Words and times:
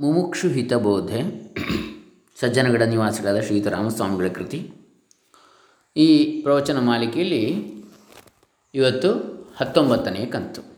ಮುಮುಕ್ಷು 0.00 0.48
ಹಿತಬೋಧೆ 0.48 1.22
ಸಜ್ಜನಗಡ 2.40 2.82
ನಿವಾಸಿಗಳಾದ 2.82 3.40
ಶ್ರೀಯುತ 3.40 3.66
ರಾಮಸ್ವಾಮಿಗಳ 3.66 4.28
ಕೃತಿ. 4.28 4.72
ಈ 5.96 6.42
ಪ್ರವಚನ 6.42 6.78
ಮಾಲಿಕೆಯಲ್ಲಿ 6.78 7.74
ಇವತ್ತು 8.74 9.12
ಹತ್ತೊಂಬತ್ತನೇ 9.56 10.26
ಕಂತು. 10.26 10.74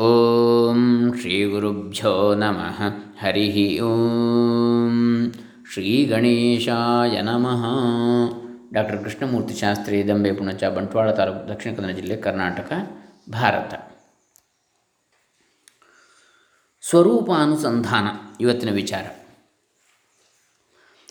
ಓಂ 0.00 1.12
ಶ್ರೀ 1.20 1.44
ಗುರುಭ್ಯೋ 1.44 2.34
ನಮಃ. 2.34 2.82
ಹರಿ 3.18 3.80
ಓಂ. 3.80 5.32
ಶ್ರೀ 5.72 6.04
ಗಣೇಶಾಯ 6.04 7.22
ನಮಃ. 7.22 7.64
ಡಾಕ್ಟರ್ 8.72 9.04
ಕೃಷ್ಣಮೂರ್ತಿ 9.04 9.54
ಶಾಸ್ತ್ರಿ, 9.54 10.08
ದಂಬೆ 10.08 10.32
ಪುಣಚ, 10.32 10.64
ಬಂಟ್ವಾಳ 10.64 11.10
ತಾಲೂಕು, 11.10 11.48
ದಕ್ಷಿಣ 11.48 11.74
ಕನ್ನಡ 11.74 11.90
ಜಿಲ್ಲೆ 11.90 12.16
ಕರ್ನಾಟಕ, 12.16 12.72
ಭಾರತ. 13.32 13.97
ಸ್ವರೂಪಾನುಸಂಧಾನ, 16.90 18.06
ಇವತ್ತಿನ 18.40 18.74
ವಿಚಾರ. 18.74 19.04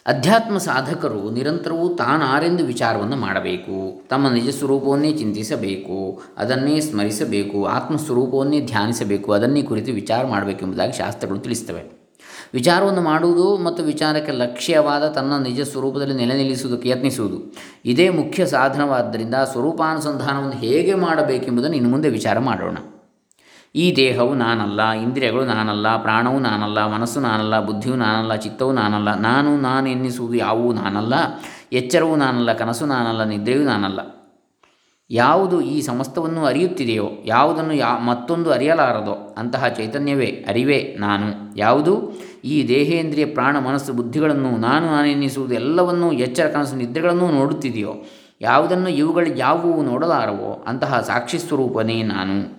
ಅಧ್ಯಾತ್ಮ 0.07 0.57
ಸಾಧಕರು 0.57 1.29
ನಿರಂತರವೂ 1.29 1.95
ತಾನಾರೆಂದು 1.95 2.65
ವಿಚಾರವನ್ನು 2.65 3.15
ಮಾಡಬೇಕು. 3.15 4.07
ತಮ್ಮ 4.09 4.29
ನಿಜ 4.29 4.49
ಸ್ವರೂಪವನ್ನೇ 4.49 5.11
ಚಿಂತಿಸಬೇಕು. 5.11 6.21
ಅದನ್ನೇ 6.37 6.79
ಸ್ಮರಿಸಬೇಕು. 6.79 7.65
ಆತ್ಮಸ್ವರೂಪವನ್ನೇ 7.65 8.61
ಧ್ಯಾನಿಸಬೇಕು. 8.61 9.31
ಅದನ್ನೇ 9.31 9.61
ಕುರಿತು 9.61 9.91
ವಿಚಾರ 9.91 10.27
ಮಾಡಬೇಕೆಂಬುದಾಗಿ 10.27 10.93
ಶಾಸ್ತ್ರಗಳು 10.93 11.39
ತಿಳಿಸ್ತವೆ. 11.39 12.13
ವಿಚಾರವನ್ನು 12.53 13.01
ಮಾಡುವುದು 13.01 13.57
ಮತ್ತು 13.57 13.83
ವಿಚಾರಕ್ಕೆ 13.83 14.31
ಲಕ್ಷ್ಯವಾದ 14.31 15.07
ತನ್ನ 15.07 15.37
ನಿಜ 15.37 15.61
ಸ್ವರೂಪದಲ್ಲಿ 15.61 16.13
ನೆಲೆ 16.13 16.37
ನಿಲ್ಲಿಸುವುದಕ್ಕೆ 16.37 16.89
ಯತ್ನಿಸುವುದು. 16.89 17.55
ಇದೇ 17.85 18.09
ಮುಖ್ಯ 18.09 18.45
ಸಾಧನವಾದ್ದರಿಂದ 18.45 19.35
ಸ್ವರೂಪಾನುಸಂಧಾನವನ್ನು 19.35 20.57
ಹೇಗೆ 20.57 20.93
ಮಾಡಬೇಕೆಂಬುದನ್ನು 20.93 21.75
ಇನ್ನು 21.75 21.89
ಮುಂದೆ 21.89 22.09
ವಿಚಾರ 22.09 22.39
ಮಾಡೋಣ. 22.39 22.77
ಈ 23.77 23.95
ದೇಹವು 23.95 24.33
ನಾನಲ್ಲ, 24.33 24.91
ಇಂದ್ರಿಯಗಳು 24.91 25.45
ನಾನಲ್ಲ, 25.45 26.01
ಪ್ರಾಣವು 26.01 26.39
ನಾನಲ್ಲ, 26.39 26.93
ಮನಸ್ಸು 26.93 27.19
ನಾನಲ್ಲ, 27.19 27.59
ಬುದ್ಧಿಯು 27.59 27.95
ನಾನಲ್ಲ, 27.95 28.35
ಚಿತ್ತವು 28.35 28.71
ನಾನಲ್ಲ, 28.71 29.15
ನಾನು 29.15 29.57
ನಾನು 29.57 29.89
ಎನ್ನಿಸುವುದು 29.89 30.37
ಯಾವುವು 30.37 30.73
ನಾನಲ್ಲ, 30.73 31.13
ಎಚ್ಚರವು 31.73 32.15
ನಾನಲ್ಲ, 32.15 32.53
ಕನಸು 32.53 32.85
ನಾನಲ್ಲ, 32.85 33.23
ನಿದ್ರೆಯೂ 33.23 33.63
ನಾನಲ್ಲ. 33.63 33.99
ಯಾವುದು 35.11 35.61
ಈ 35.61 35.81
ಸಮಸ್ತವನ್ನು 35.81 36.45
ಅರಿಯುತ್ತಿದೆಯೋ, 36.45 37.09
ಯಾವುದನ್ನು 37.25 37.73
ಯಾ 37.73 37.97
ಮತ್ತೊಂದು 37.97 38.51
ಅರಿಯಲಾರದೋ, 38.51 39.35
ಅಂತಹ 39.37 39.67
ಚೈತನ್ಯವೇ 39.67 40.45
ಅರಿವೇ 40.49 40.95
ನಾನು. 40.99 41.57
ಯಾವುದು? 41.57 42.11
ಈ 42.43 42.67
ದೇಹೇಂದ್ರಿಯ, 42.67 43.25
ಪ್ರಾಣ, 43.25 43.59
ಮನಸ್ಸು, 43.59 43.93
ಬುದ್ಧಿಗಳನ್ನು 43.93 44.57
ನಾನು 44.57 44.85
ನಾನು 44.85 45.07
ಎನ್ನಿಸುವುದು 45.07 45.53
ಎಲ್ಲವನ್ನೂ, 45.53 46.11
ಎಚ್ಚರ, 46.11 46.47
ಕನಸು, 46.47 46.75
ನಿದ್ರೆಗಳನ್ನೂ 46.75 47.31
ನೋಡುತ್ತಿದೆಯೋ, 47.31 47.95
ಯಾವುದನ್ನು 48.41 48.89
ಇವುಗಳು 48.89 49.37
ಯಾವುವು 49.37 49.83
ನೋಡಲಾರವೋ, 49.83 50.63
ಅಂತಹ 50.67 51.01
ಸಾಕ್ಷಿ 51.01 51.39
ಸ್ವರೂಪನೇ 51.39 52.03
ನಾನು. 52.03 52.56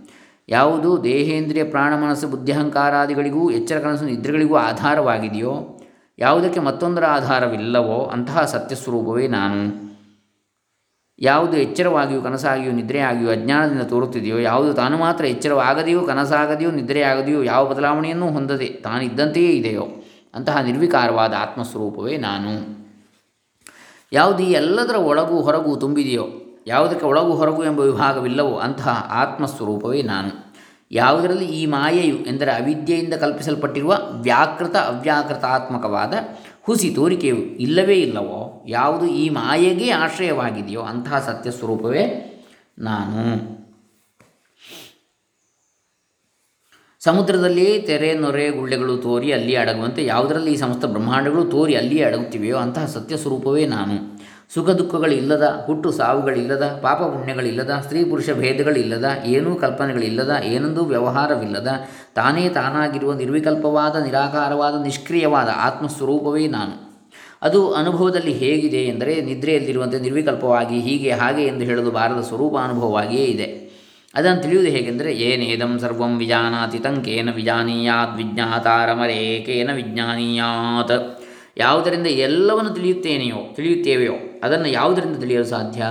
ಯಾವುದು 0.49 1.05
ದೇಹೇಂದ್ರಿಯ 1.05 1.65
ಪ್ರಾಣ 1.65 1.95
ಮನಸ್ಸು 1.95 2.29
ಬುದ್ಧಿಹಂಕಾರಾದಿಗಳಿಗೂ 2.29 3.51
ಎಚ್ಚರ 3.51 3.79
ಕನಸು 3.79 4.05
ನಿದ್ರೆಗಳಿಗೂ 4.05 4.57
ಆಧಾರವಾಗಿದೆಯೋ, 4.57 5.81
ಯಾವುದಕ್ಕೆ 6.19 6.61
ಮತ್ತೊಂದರ 6.61 7.05
ಆಧಾರವಿಲ್ಲವೋ 7.07 8.05
ಅಂತಹ 8.05 8.45
ಸತ್ಯಸ್ವರೂಪವೇ 8.45 9.29
ನಾನು. 9.29 9.89
ಯಾವುದು 11.19 11.57
ಎಚ್ಚರವಾಗಿಯೂ 11.57 12.23
ಕನಸಾಗಿಯೂ 12.23 12.73
ನಿದ್ರೆಯಾಗಿಯೂ 12.73 13.31
ಅಜ್ಞಾನದಿಂದ 13.31 13.83
ತೋರುತ್ತಿದೆಯೋ, 13.83 14.39
ಯಾವುದು 14.39 14.75
ತಾನು 14.75 14.99
ಮಾತ್ರ 14.99 15.25
ಎಚ್ಚರವಾಗದೆಯೋ, 15.25 16.01
ಕನಸಾಗದೆಯೋ, 16.01 16.71
ನಿದ್ರೆಯಾಗದೆಯೋ, 16.71 17.43
ಯಾವ 17.43 17.67
ಬದಲಾವಣೆಯನ್ನೂ 17.67 18.29
ಹೊಂದದೆ 18.29 18.67
ತಾನಿದ್ದಂತೆಯೇ 18.67 19.51
ಇದೆಯೋ, 19.51 19.87
ಅಂತಹ 20.35 20.61
ನಿರ್ವಿಕಾರವಾದ 20.61 21.35
ಆತ್ಮಸ್ವರೂಪವೇ 21.39 22.17
ನಾನು. 22.17 22.79
ಯಾವುದು 24.13 24.43
ಈ 24.43 24.53
ಎಲ್ಲದರ 24.53 24.95
ಒಳಗೂ 24.95 25.41
ಹೊರಗೂ 25.41 25.77
ತುಂಬಿದೆಯೋ 25.77 26.27
ಯಾವುದಕ್ಕೆ 26.69 27.07
ಒಳಗು 27.07 27.35
ಹೊರಗು 27.35 27.65
ಎಂಬ 27.65 27.81
ವಿಭಾಗವಿಲ್ಲವೋ 27.81 28.57
ಅಂತಹ 28.57 29.07
ಆತ್ಮಸ್ವರೂಪವೇ 29.11 30.03
ನಾನು. 30.03 30.49
ಯಾವುದರಲ್ಲಿ 30.91 31.45
ಈ 31.45 31.67
ಮಾಯೆಯು 31.67 32.17
ಎಂದರೆ 32.17 32.53
ಅವಿದ್ಯೆಯಿಂದ 32.53 33.15
ಕಲ್ಪಿಸಲ್ಪಟ್ಟಿರುವ 33.15 33.99
ವ್ಯಾಕೃತ 34.11 34.77
ಅವ್ಯಾಕೃತಾತ್ಮಕವಾದ 34.77 36.15
ಹುಸಿ 36.63 36.91
ತೋರಿಕೆಯು 36.91 37.37
ಇಲ್ಲವೇ 37.37 37.95
ಇಲ್ಲವೋ, 37.95 38.65
ಯಾವುದು 38.69 39.07
ಈ 39.07 39.29
ಮಾಯೆಗೆ 39.29 39.91
ಆಶ್ರಯವಾಗಿದೆಯೋ 39.91 40.81
ಅಂತಹ 40.81 41.19
ಸತ್ಯ 41.19 41.51
ಸ್ವರೂಪವೇ 41.51 42.05
ನಾನು. 42.79 43.59
ಸಮುದ್ರದಲ್ಲಿ 47.01 47.83
ತೆರೆ, 47.83 48.15
ನೊರೆ, 48.15 48.51
ಗುಳ್ಳೆಗಳು 48.51 48.97
ತೋರಿ 48.97 49.33
ಅಲ್ಲಿ 49.33 49.57
ಅಡಗುವಂತೆ 49.57 50.05
ಯಾವುದರಲ್ಲಿ 50.05 50.53
ಈ 50.53 50.57
ಸಮಸ್ತ 50.57 50.85
ಬ್ರಹ್ಮಾಂಡಗಳು 50.85 51.45
ತೋರಿ 51.45 51.77
ಅಲ್ಲಿಯೇ 51.77 52.05
ಅಡಗುತ್ತಿವೆಯೋ 52.05 52.57
ಅಂತಹ 52.57 52.87
ಸತ್ಯ 52.87 53.17
ಸ್ವರೂಪವೇ 53.17 53.67
ನಾನು. 53.67 54.18
ಸುಖ 54.55 54.71
ದುಃಖಗಳಿಲ್ಲದ 54.71 55.63
ಹುಟ್ಟು 55.67 55.93
ಸಾವುಗಳಿಲ್ಲದ, 55.93 56.79
ಪಾಪ 56.83 56.97
ಪುಣ್ಯಗಳಿಲ್ಲದ, 56.97 57.71
ಸ್ತ್ರೀ 57.83 58.05
ಪುರುಷ 58.05 58.31
ಭೇದಗಳಿಲ್ಲದ, 58.31 59.05
ಏನೂ 59.25 59.55
ಕಲ್ಪನೆಗಳಿಲ್ಲದ, 59.55 60.37
ಏನೊಂದೂ 60.45 60.85
ವ್ಯವಹಾರವಿಲ್ಲದ, 60.85 61.69
ತಾನೇ 62.15 62.49
ತಾನಾಗಿರುವ 62.49 63.15
ನಿರ್ವಿಕಲ್ಪವಾದ, 63.15 63.97
ನಿರಾಕಾರವಾದ, 63.97 64.83
ನಿಷ್ಕ್ರಿಯವಾದ 64.83 65.49
ಆತ್ಮಸ್ವರೂಪವೇ 65.57 66.47
ನಾನು. 66.47 66.89
ಅದು 67.43 67.73
ಅನುಭವದಲ್ಲಿ 67.73 68.33
ಹೇಗಿದೆ 68.33 68.77
ಎಂದರೆ 68.77 69.21
ನಿದ್ರೆಯಲ್ಲಿರುವಂತೆ 69.21 69.99
ನಿರ್ವಿಕಲ್ಪವಾಗಿ 69.99 70.81
ಹೀಗೆ 70.81 71.11
ಹಾಗೆ 71.11 71.45
ಎಂದು 71.45 71.65
ಹೇಳಲು 71.65 71.91
ಬಾರದ 71.91 72.21
ಸ್ವರೂಪ 72.21 72.57
ಅನುಭವವಾಗಿಯೇ 72.57 73.25
ಇದೆ. 73.25 73.69
ಅದನ್ನು 74.15 74.43
ತಿಳಿಯುವುದು 74.43 74.71
ಹೇಗೆಂದರೆ, 74.71 75.13
ಏನೇದಂ 75.13 75.79
ಸರ್ವಂ 75.79 76.19
ವಿಜಾನಾತಿ 76.19 76.79
ತಂಕೇನ 76.79 77.29
ವಿಜಾನೀಯಾತ್ 77.35 78.17
ವಿಜ್ಞಾತಾರಮರೇಕೇನ 78.17 79.71
ವಿಜ್ಞಾನೀಯಾತ್. 79.75 81.21
ಯಾವುದರಿಂದ 81.57 82.07
ಎಲ್ಲವನ್ನು 82.07 82.71
ತಿಳಿಯುತ್ತೇನೆಯೋ, 82.71 83.37
ತಿಳಿಯುತ್ತೇವೆಯೋ 83.55 84.13
ಅದನ್ನು 84.45 84.69
ಯಾವುದರಿಂದ 84.69 85.17
ತಿಳಿಯಲು 85.17 85.45
ಸಾಧ್ಯ? 85.45 85.83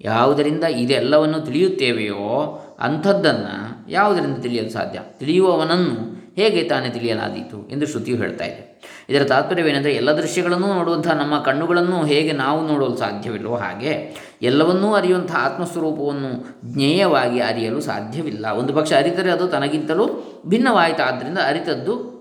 ಯಾವುದರಿಂದ 0.00 0.64
ಇದೆಲ್ಲವನ್ನು 0.64 1.40
ತಿಳಿಯುತ್ತೇವೆಯೋ 1.40 2.64
ಅಂಥದ್ದನ್ನು 2.80 3.90
ಯಾವುದರಿಂದ 3.90 4.36
ತಿಳಿಯಲು 4.36 4.70
ಸಾಧ್ಯ? 4.70 5.00
ತಿಳಿಯುವವನನ್ನು 5.18 6.16
ಹೇಗೆ 6.34 6.64
ತಾನೇ 6.64 6.88
ತಿಳಿಯಲಾದೀತು 6.88 7.68
ಎಂದು 7.68 7.86
ಶ್ರುತಿಯು 7.86 8.16
ಹೇಳ್ತಾ 8.16 8.44
ಇದೆ. 8.44 8.76
ಇದರ 9.08 9.24
ತಾತ್ಪರ್ಯವೇನೆಂದರೆ 9.24 9.92
ಎಲ್ಲ 9.92 10.12
ದೃಶ್ಯಗಳನ್ನು 10.12 10.66
ನೋಡುವಂಥ 10.66 11.08
ನಮ್ಮ 11.08 11.38
ಕಣ್ಣುಗಳನ್ನು 11.38 12.04
ಹೇಗೆ 12.04 12.32
ನಾವು 12.32 12.66
ನೋಡಲು 12.66 12.96
ಸಾಧ್ಯವಿಲ್ಲವೋ 12.96 13.56
ಹಾಗೆ 13.56 14.16
ಎಲ್ಲವನ್ನೂ 14.42 14.94
ಅರಿಯುವಂಥ 14.94 15.32
ಆತ್ಮಸ್ವರೂಪವನ್ನು 15.32 16.60
ಜ್ಞೇಯವಾಗಿ 16.64 17.40
ಅರಿಯಲು 17.40 17.80
ಸಾಧ್ಯವಿಲ್ಲ. 17.80 18.46
ಒಂದು 18.46 18.72
ಪಕ್ಷ 18.72 18.92
ಅರಿತರೆ 18.92 19.30
ಅದು 19.30 19.48
ತನಗಿಂತಲೂ 19.48 20.08
ಭಿನ್ನವಾಯಿತಾದ್ದರಿಂದ 20.46 21.38
ಅರಿತದ್ದು 21.38 22.15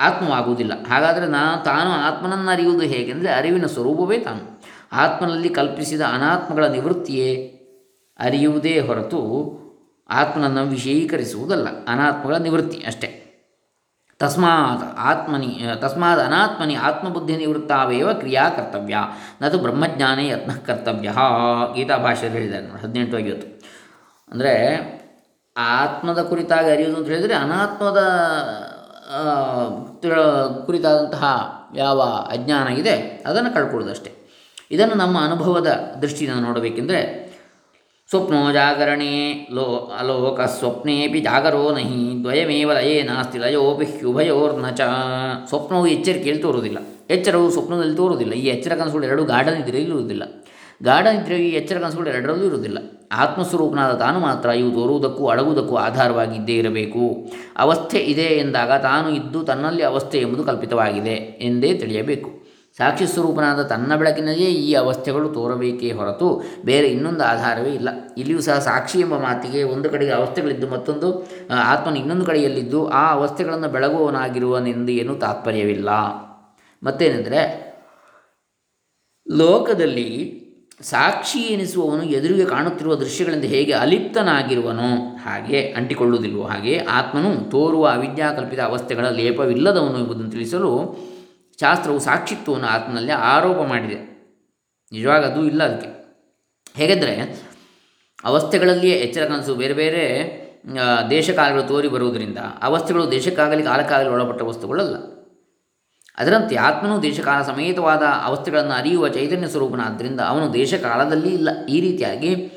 ಆತ್ಮವಾಗುವುದಿಲ್ಲ. 0.00 0.72
ಹಾಗಾದರೆ 0.90 1.26
ನಾನು 1.28 1.54
ತಾನು 1.64 1.90
ಆತ್ಮನನ್ನು 2.08 2.50
ಅರಿಯುವುದು 2.50 2.84
ಹೇಗೆಂದರೆ 2.92 3.30
ಅರಿವಿನ 3.32 3.66
ಸ್ವರೂಪವೇ 3.66 4.18
ತಾನು. 4.18 4.42
ಆತ್ಮನಲ್ಲಿ 4.92 5.50
ಕಲ್ಪಿಸಿದ 5.58 6.02
ಅನಾತ್ಮಗಳ 6.14 6.66
ನಿವೃತ್ತಿಯೇ 6.66 7.30
ಅರಿಯುವುದೇ 8.18 8.74
ಹೊರತು 8.80 9.20
ಆತ್ಮನನ್ನು 10.10 10.62
ವಿಷಯೀಕರಿಸುವುದಲ್ಲ. 10.66 11.68
ಅನಾತ್ಮಗಳ 11.88 12.36
ನಿವೃತ್ತಿ 12.36 12.78
ಅಷ್ಟೇ. 12.86 13.10
ತಸ್ಮಾತ್ 14.20 14.82
ಆತ್ಮನಿ, 15.00 15.50
ತಸ್ಮಾತ್ 15.80 16.20
ಅನಾತ್ಮನಿ 16.20 16.74
ಆತ್ಮಬುದ್ಧಿ 16.86 17.34
ನಿವೃತ್ತಾವೇವ 17.36 18.08
ಕ್ರಿಯಾ 18.12 18.44
ಕರ್ತವ್ಯ. 18.48 18.96
ನದು 19.42 19.58
ಬ್ರಹ್ಮಜ್ಞಾನೇ 19.58 20.24
ಯತ್ನ 20.28 20.52
ಕರ್ತವ್ಯ. 20.66 21.08
ಗೀತಾ 21.76 21.96
ಭಾಷೆಯಲ್ಲಿ 21.96 22.38
ಹೇಳಿದ್ದಾರೆ 22.38 22.66
ನೋಡಿ, 22.66 22.82
ಹದಿನೆಂಟು 22.82 23.18
ಐವತ್ತು 23.18 23.48
ಅಂದರೆ 24.32 24.52
ಆತ್ಮದ 25.56 26.20
ಕುರಿತಾಗಿ 26.22 26.70
ಅರಿಯುವುದು 26.70 26.98
ಅಂತ 26.98 27.08
ಹೇಳಿದರೆ 27.08 27.34
ಅನಾತ್ಮದ 27.34 28.02
ತಿಳ 30.00 30.14
ಕುರಿತಾದಂತಹ 30.66 31.50
ಯಾವ 31.76 32.00
ಅಜ್ಞಾನ 32.30 32.68
ಇದೆ, 32.68 33.24
ಅದನ್ನು 33.26 33.54
ಕಳ್ಕೊಳ್ಳೋದಷ್ಟೇ. 33.54 34.12
ಇದನ್ನು 34.70 34.94
ನಮ್ಮ 34.94 35.20
ಅನುಭವದ 35.20 35.66
ದೃಷ್ಟಿಯಿಂದ 36.02 36.40
ನೋಡಬೇಕೆಂದರೆ, 36.40 37.30
ಸ್ವಪ್ನೋ 38.10 38.52
ಜಾಗರಣೆ 38.52 39.48
ಲೋ, 39.52 39.92
ಅಲೋಕ 39.98 40.40
ಸ್ವಪ್ನೇಪಿ 40.40 41.20
ಜಾಗರೋ 41.20 41.74
ನಹಿ, 41.74 42.22
ದ್ವಯಮೇವ 42.22 42.72
ಲಯೇ 42.72 43.02
ನಾಸ್ತಿ 43.02 43.38
ಲಯೋಪಿ 43.38 43.84
ಚ. 44.76 44.80
ಸ್ವಪ್ನವು 45.48 45.86
ಎಚ್ಚರಿಕೆಯಲ್ಲಿ 45.86 46.42
ತೋರುವುದಿಲ್ಲ. 46.42 46.78
ಎಚ್ಚರವು 47.10 47.50
ಸ್ವಪ್ನದಲ್ಲಿ 47.50 47.96
ತೋರುವುದಿಲ್ಲ. 47.96 48.32
ಈ 48.32 48.46
ಎಚ್ಚರ 48.46 48.74
ಕನಸುಗಳು 48.74 49.06
ಎರಡು 49.06 49.24
ಗಾರ್ಡನ್ 49.24 49.54
ನಿದ್ರೆಯಲ್ಲಿ 49.54 49.90
ಇರುವುದಿಲ್ಲ 49.90 50.22
ಗಾಢ 50.82 51.06
ನಿದ್ರೆಗೆ 51.06 51.48
ಎಚ್ಚರ 51.48 51.78
ಕನಸುಗಳು 51.78 52.10
ಎರಡರಲ್ಲೂ 52.10 52.44
ಇರುವುದಿಲ್ಲ. 52.44 52.78
ಆತ್ಮಸ್ವರೂಪನಾದ 53.12 53.92
ತಾನು 53.94 54.20
ಮಾತ್ರ 54.20 54.48
ಇವು 54.48 54.70
ತೋರುವುದಕ್ಕೂ 54.70 55.28
ಅಡಗುವುದಕ್ಕೂ 55.28 55.76
ಆಧಾರವಾಗಿದ್ದೇ 55.76 56.52
ಇರಬೇಕು. 56.52 57.28
ಅವಸ್ಥೆ 57.56 57.98
ಇದೆ 57.98 58.22
ಎಂದಾಗ 58.22 58.72
ತಾನು 58.72 59.10
ಇದ್ದು 59.10 59.44
ತನ್ನಲ್ಲಿ 59.44 59.82
ಅವಸ್ಥೆ 59.82 60.18
ಎಂಬುದು 60.18 60.44
ಕಲ್ಪಿತವಾಗಿದೆ 60.44 61.38
ಎಂದೇ 61.40 61.74
ತಿಳಿಯಬೇಕು. 61.74 62.40
ಸಾಕ್ಷಿ 62.76 63.06
ಸ್ವರೂಪನಾದ 63.06 63.62
ತನ್ನ 63.62 63.96
ಬೆಳಕಿನಲ್ಲೇ 63.96 64.44
ಈ 64.44 64.74
ಅವಸ್ಥೆಗಳು 64.74 65.28
ತೋರಬೇಕೇ 65.28 65.92
ಹೊರತು 65.92 66.42
ಬೇರೆ 66.64 66.88
ಇನ್ನೊಂದು 66.88 67.24
ಆಧಾರವೇ 67.24 67.70
ಇಲ್ಲ. 67.70 67.88
ಇಲ್ಲಿಯೂ 68.18 68.40
ಸಹ 68.40 68.58
ಸಾಕ್ಷಿ 68.58 69.00
ಎಂಬ 69.00 69.16
ಮಾತಿಗೆ 69.16 69.62
ಒಂದು 69.62 69.90
ಕಡೆಗೆ 69.90 70.12
ಅವಸ್ಥೆಗಳಿದ್ದು 70.12 70.68
ಮತ್ತೊಂದು 70.68 71.28
ಆತ್ಮನ 71.54 71.96
ಇನ್ನೊಂದು 71.96 72.24
ಕಡೆಯಲ್ಲಿದ್ದು 72.24 72.88
ಆ 72.88 73.12
ಅವಸ್ಥೆಗಳನ್ನು 73.12 73.68
ಬೆಳಗುವವನಾಗಿರುವನೆಂದು 73.68 74.92
ಏನೂ 74.92 75.14
ತಾತ್ಪರ್ಯವಿಲ್ಲ. 75.14 75.88
ಮತ್ತೇನೆಂದರೆ, 76.82 77.70
ಲೋಕದಲ್ಲಿ 79.30 80.39
ಸಾಕ್ಷಿ 80.82 81.38
ಎನಿಸುವವನು 81.38 82.02
ಎದುರಿಗೆ 82.02 82.44
ಕಾಣುತ್ತಿರುವ 82.44 82.94
ದೃಶ್ಯಗಳಿಂದ 82.94 83.44
ಹೇಗೆ 83.44 83.72
ಅಲಿಪ್ತನಾಗಿರುವನೋ 83.72 85.16
ಹಾಗೆ 85.16 85.72
ಅಂಟಿಕೊಳ್ಳುವುದಿಲ್ವೋ 85.72 86.42
ಹಾಗೆ 86.42 86.78
ಆತ್ಮನು 86.78 87.50
ತೋರುವ 87.50 87.88
ಅವಿದ್ಯಾಕಲ್ಪಿತ 87.88 88.60
ಅವಸ್ಥೆಗಳ 88.60 89.08
ಲೇಪವಿಲ್ಲದವನು 89.08 89.98
ಎಂಬುದನ್ನು 89.98 90.30
ತಿಳಿಸಲು 90.30 90.96
ಶಾಸ್ತ್ರವು 91.60 91.98
ಸಾಕ್ಷಿತ್ವವನ್ನು 91.98 92.66
ಆತ್ಮನಲ್ಲಿ 92.66 93.12
ಆರೋಪ 93.12 93.56
ಮಾಡಿದೆ. 93.68 94.10
ನಿಜವಾಗ 94.92 95.24
ಅದು 95.24 95.44
ಇಲ್ಲ 95.44 95.64
ಅದಕ್ಕೆ. 95.64 95.90
ಹೇಗೆಂದರೆ 96.76 97.42
ಅವಸ್ಥೆಗಳಲ್ಲಿಯೇ 98.24 98.94
ಎಚ್ಚರ 98.94 99.24
ಕನಸು 99.24 99.54
ಬೇರೆ 99.54 99.74
ಬೇರೆ 99.74 100.02
ದೇಶಕಾಲಗಳು 101.10 101.62
ತೋರಿ 101.62 101.88
ಬರುವುದರಿಂದ 101.88 102.38
ಅವಸ್ಥೆಗಳು 102.62 103.10
ದೇಶಕ್ಕಾಗಲಿ 103.10 103.62
ಕಾಲಕ್ಕಾಗಲಿ 103.62 104.08
ಒಳಪಟ್ಟ 104.08 104.42
ವಸ್ತುಗಳಲ್ಲ. 104.42 105.19
ಅದರಂತೆ 106.18 106.56
ಆತ್ಮನು 106.56 107.02
ದೇಶಕಾಲ 107.02 107.42
ಸಮೇತವಾದ 107.42 108.02
ಅವಸ್ಥೆಗಳನ್ನು 108.02 108.72
ಅರಿಯುವ 108.72 109.08
ಚೈತನ್ಯ 109.08 109.48
ಸ್ವರೂಪನಾದ್ದರಿಂದ 109.48 110.20
ಅವನು 110.20 110.52
ದೇಶಕಾಲದಲ್ಲಿ 110.52 111.34
ಇಲ್ಲ. 111.34 111.66
ಈ 111.68 111.80
ರೀತಿಯಾಗಿ 111.80 112.52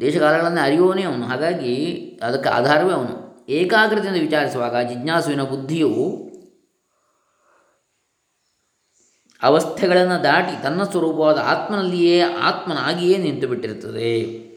ದೇಶಕಾಲಗಳನ್ನು 0.00 0.60
ಅರಿಯುವವನೇ 0.60 1.02
ಅವನು. 1.02 1.26
ಹಾಗಾಗಿ 1.26 1.96
ಅದಕ್ಕೆ 2.22 2.48
ಆಧಾರವೇ 2.48 2.92
ಅವನು. 2.92 3.30
ಏಕಾಗ್ರತೆಯಿಂದ 3.48 4.20
ವಿಚಾರಿಸುವಾಗ 4.20 4.88
ಜಿಜ್ಞಾಸುವಿನ 4.88 5.42
ಬುದ್ಧಿಯು 5.42 5.90
ಅವಸ್ಥೆಗಳನ್ನು 9.42 10.22
ದಾಟಿ 10.22 10.62
ತನ್ನ 10.62 10.82
ಸ್ವರೂಪವಾದ 10.82 11.38
ಆತ್ಮನಲ್ಲಿಯೇ 11.38 12.20
ಆತ್ಮನಾಗಿಯೇ 12.20 13.18
ನಿಂತು 13.18 13.48
ಬಿಟ್ಟಿರುತ್ತದೆ 13.48 14.49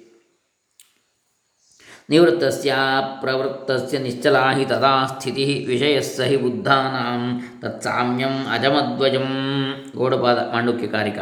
ನಿವೃತ್ತಸ್ಯ 2.09 2.75
ಪ್ರವೃತ್ತಸ್ಯ 3.21 3.97
ನಿಶ್ಚಲಾ 3.97 4.53
ಹಿ 4.53 4.65
ತದಾ 4.65 5.05
ಸ್ಥಿತಿ 5.05 5.65
ವಿಷಯಸ್ಸ 5.67 6.21
ಹಿ 6.21 6.37
ಬುದ್ಧಾನಾಂ 6.37 7.41
ತತ್ಸಾಮ್ಯಂ 7.61 8.47
ಅಜಮಧ್ವಜಂ 8.51 9.73
ಗೋಡಪಾದ 9.95 10.37
ಮಾಂಡುಕ್ಯ 10.37 10.87
ಕಾರಿಕ 10.87 11.19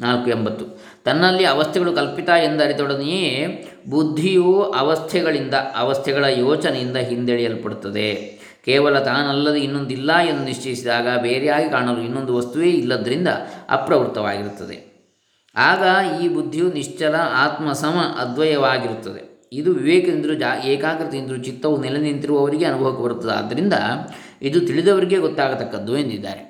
ನಾಲ್ಕು 0.00 0.30
ಎಂಬತ್ತು. 0.30 0.64
ತನ್ನಲ್ಲಿ 1.04 1.44
ಅವಸ್ಥೆಗಳು 1.44 1.92
ಕಲ್ಪಿತ 1.92 2.28
ಎಂದರಿತೊಡನೆಯೇ 2.28 3.66
ಬುದ್ಧಿಯು 3.90 4.62
ಅವಸ್ಥೆಗಳಿಂದ 4.62 5.54
ಅವಸ್ಥೆಗಳ 5.54 6.24
ಯೋಚನೆಯಿಂದ 6.24 6.96
ಹಿಂದೆಳೆಯಲ್ಪಡುತ್ತದೆ. 6.96 8.14
ಕೇವಲ 8.64 8.98
ತಾನಲ್ಲದೆ 8.98 9.60
ಇನ್ನೊಂದಿಲ್ಲ 9.60 10.18
ಎಂದು 10.18 10.44
ನಿಶ್ಚಯಿಸಿದಾಗ 10.44 11.18
ಬೇರೆಯಾಗಿ 11.18 11.70
ಕಾಣಲು 11.70 12.00
ಇನ್ನೊಂದು 12.00 12.36
ವಸ್ತುವೇ 12.36 12.70
ಇಲ್ಲದರಿಂದ 12.70 13.28
ಅಪ್ರವೃತ್ತವಾಗಿರುತ್ತದೆ. 13.70 14.92
ಆಗ 15.56 15.82
ಈ 16.22 16.28
ಬುದ್ಧಿಯು 16.28 16.72
ನಿಶ್ಚಲ, 16.72 17.14
ಆತ್ಮಸಮ, 17.34 17.96
ಅದ್ವಯವಾಗಿರುತ್ತದೆ. 18.20 19.31
ಇದು 19.52 19.70
ವಿವೇಕದಿಂದಲೂ 19.72 20.34
ಜಾ, 20.34 20.50
ಏಕಾಗ್ರತೆಯಿಂದಲೂ 20.64 21.38
ಚಿತ್ತವು 21.42 21.76
ನೆಲೆ 21.80 21.98
ನಿಂತಿರುವವರಿಗೆ 21.98 22.64
ಅನುಭವಕ್ಕೆ 22.64 23.02
ಬರುತ್ತದೆ. 23.02 23.32
ಆದ್ದರಿಂದ 23.32 23.74
ಇದು 24.42 24.60
ತಿಳಿದವರಿಗೆ 24.60 25.16
ಗೊತ್ತಾಗತಕ್ಕದ್ದು 25.16 25.98
ಎಂದಿದ್ದಾರೆ. 25.98 26.42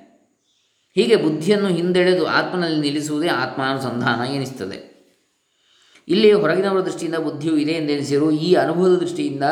ಹೀಗೆ 0.95 1.17
ಬುದ್ಧಿಯನ್ನು 1.17 1.69
ಹಿಂದೆಳೆದು 1.69 2.27
ಆತ್ಮನಲ್ಲಿ 2.27 2.81
ನಿಲ್ಲಿಸುವುದೇ 2.81 3.29
ಆತ್ಮಾನುಸಂಧಾನ 3.29 4.21
ಎನಿಸ್ತದೆ 4.35 4.79
ಇಲ್ಲಿ 6.09 6.33
ಹೊರಗಿನವರ 6.33 6.81
ದೃಷ್ಟಿಯಿಂದ 6.81 7.19
ಬುದ್ಧಿಯು 7.19 7.57
ಇದೆ 7.57 7.73
ಎಂದೆನಿಸಿರು 7.73 8.31
ಈ 8.31 8.55
ಅನುಭವದ 8.55 8.95
ದೃಷ್ಟಿಯಿಂದ 8.99 9.43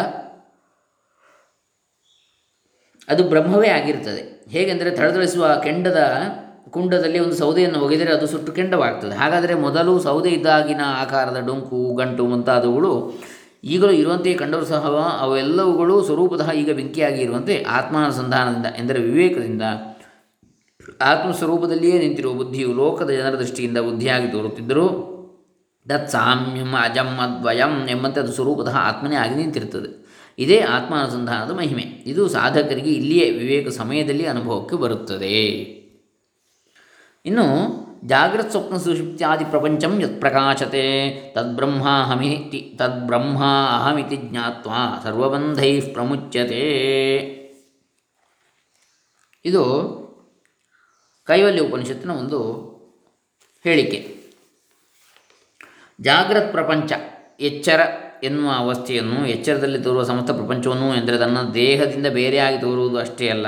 ಅದು 3.08 3.22
ಬ್ರಹ್ಮವೇ 3.24 3.68
ಆಗಿರ್ತದೆ 3.68 4.22
ಹೇಗೆಂದರೆ 4.48 4.90
ಥಳಥಳಿಸುವ 4.96 5.60
ಕೆಂಡದ 5.64 6.00
ಕುಂಡದಲ್ಲಿ 6.70 7.18
ಒಂದು 7.18 7.36
ಸೌದೆಯನ್ನು 7.36 7.78
ಒಗೆದರೆ 7.80 8.10
ಅದು 8.12 8.26
ಸುಟ್ಟು 8.26 8.52
ಕೆಂಡವಾಗ್ತದೆ. 8.52 9.14
ಹಾಗಾದರೆ 9.14 9.54
ಮೊದಲು 9.54 9.92
ಸೌದೆ 10.00 10.28
ಇದ್ದಾಗಿನ 10.28 10.80
ಆಕಾರದ 10.84 11.38
ಡೊಂಕು, 11.46 11.94
ಗಂಟು 11.94 12.26
ಮುಂತಾದವುಗಳು 12.26 12.92
ಈಗಲೂ 13.64 13.90
ಇರುವಂತೆಯೇ 13.90 14.36
ಕಂಡರೂ 14.36 14.64
ಸಹ 14.64 14.86
ಅವೆಲ್ಲವುಗಳು 15.20 16.04
ಸ್ವರೂಪತಃ 16.04 16.50
ಈಗ 16.50 16.72
ಬೆಂಕಿಯಾಗಿ 16.72 17.22
ಇರುವಂತೆ 17.22 17.62
ಆತ್ಮಾನುಸಂಧಾನದಿಂದ 17.62 18.66
ಎಂದರೆ 18.78 19.00
ವಿವೇಕದಿಂದ 19.00 19.62
ಆತ್ಮಸ್ವರೂಪದಲ್ಲಿಯೇ 21.00 21.98
ನಿಂತಿರುವ 21.98 22.32
ಬುದ್ಧಿಯು 22.32 22.72
ಲೋಕದ 22.72 23.10
ಜನರ 23.10 23.38
ದೃಷ್ಟಿಯಿಂದ 23.38 23.78
ಬುದ್ಧಿಯಾಗಿ 23.78 24.28
ತೋರುತ್ತಿದ್ದರೂ 24.28 25.16
ದತ್ 25.88 26.10
ಸಾಮ್ಯಂ 26.10 26.74
ಅಜಂ 26.74 27.06
ಅದ್ವಯಂ 27.06 27.88
ಎಂಬಂತೆ 27.88 28.20
ಅದು 28.20 28.32
ಸ್ವರೂಪತಃ 28.32 28.76
ಆತ್ಮನೇ 28.76 29.16
ಆಗಿ 29.16 29.34
ನಿಂತಿರುತ್ತದೆ. 29.34 30.00
ಇದೇ 30.38 30.60
ಆತ್ಮಾನುಸಂಧಾನದ 30.60 31.50
ಮಹಿಮೆ. 31.50 31.82
ಇದು 31.82 32.28
ಸಾಧಕರಿಗೆ 32.28 32.90
ಇಲ್ಲಿಯೇ 32.90 33.30
ವಿವೇಕ 33.30 33.68
ಸಮಯದಲ್ಲಿ 33.68 34.26
ಅನುಭವಕ್ಕೆ 34.26 34.76
ಬರುತ್ತದೆ. 34.76 35.44
ಇನ್ನು 37.26 37.46
ಜಾಗ್ರತ್ 38.06 38.50
ಸ್ವಪ್ನ 38.50 38.76
ಸುಷುಪ್ತ್ಯಾದಿ 38.76 39.44
ಪ್ರಪಂಚಂ 39.44 40.00
ಯತ್ 40.00 40.20
ಪ್ರಕಾಶತೆ 40.20 40.84
ತದ್ಬ್ರಹ್ಮಾಹಮಿತಿ 41.34 42.74
ತದ್ಬ್ರಹ್ಮಾಹಮಿತಿ 42.78 44.16
ಜ್ಞಾತ್ವ 44.16 44.70
ಸರ್ವಬಂಧೈ 45.04 45.80
ಪ್ರಮುಚ್ಯತೆ 45.80 46.64
ಇದು 49.44 49.64
ಕೈವಲ್ಯ 51.24 51.60
ಉಪನಿಷತ್ತಿನ 51.60 52.10
ಒಂದು 52.10 52.70
ಹೇಳಿಕೆ. 53.64 54.16
ಜಾಗ್ರತ್ 56.00 56.52
ಪ್ರಪಂಚ 56.52 56.92
ಎಚ್ಚರ 57.40 57.80
ಎನ್ನುವ 58.24 58.50
ಅವಸ್ಥೆಯನ್ನು, 58.56 59.26
ಎಚ್ಚರದಲ್ಲಿ 59.26 59.78
ತೋರುವ 59.78 60.02
ಸಮಸ್ತ 60.02 60.30
ಪ್ರಪಂಚವನ್ನು 60.30 60.94
ಎಂದರೆ 60.94 61.18
ತನ್ನ 61.18 61.38
ದೇಹದಿಂದ 61.54 62.06
ಬೇರೆಯಾಗಿ 62.06 62.60
ತೋರುವುದು 62.60 62.98
ಅಷ್ಟೇ 62.98 63.28
ಅಲ್ಲ, 63.28 63.46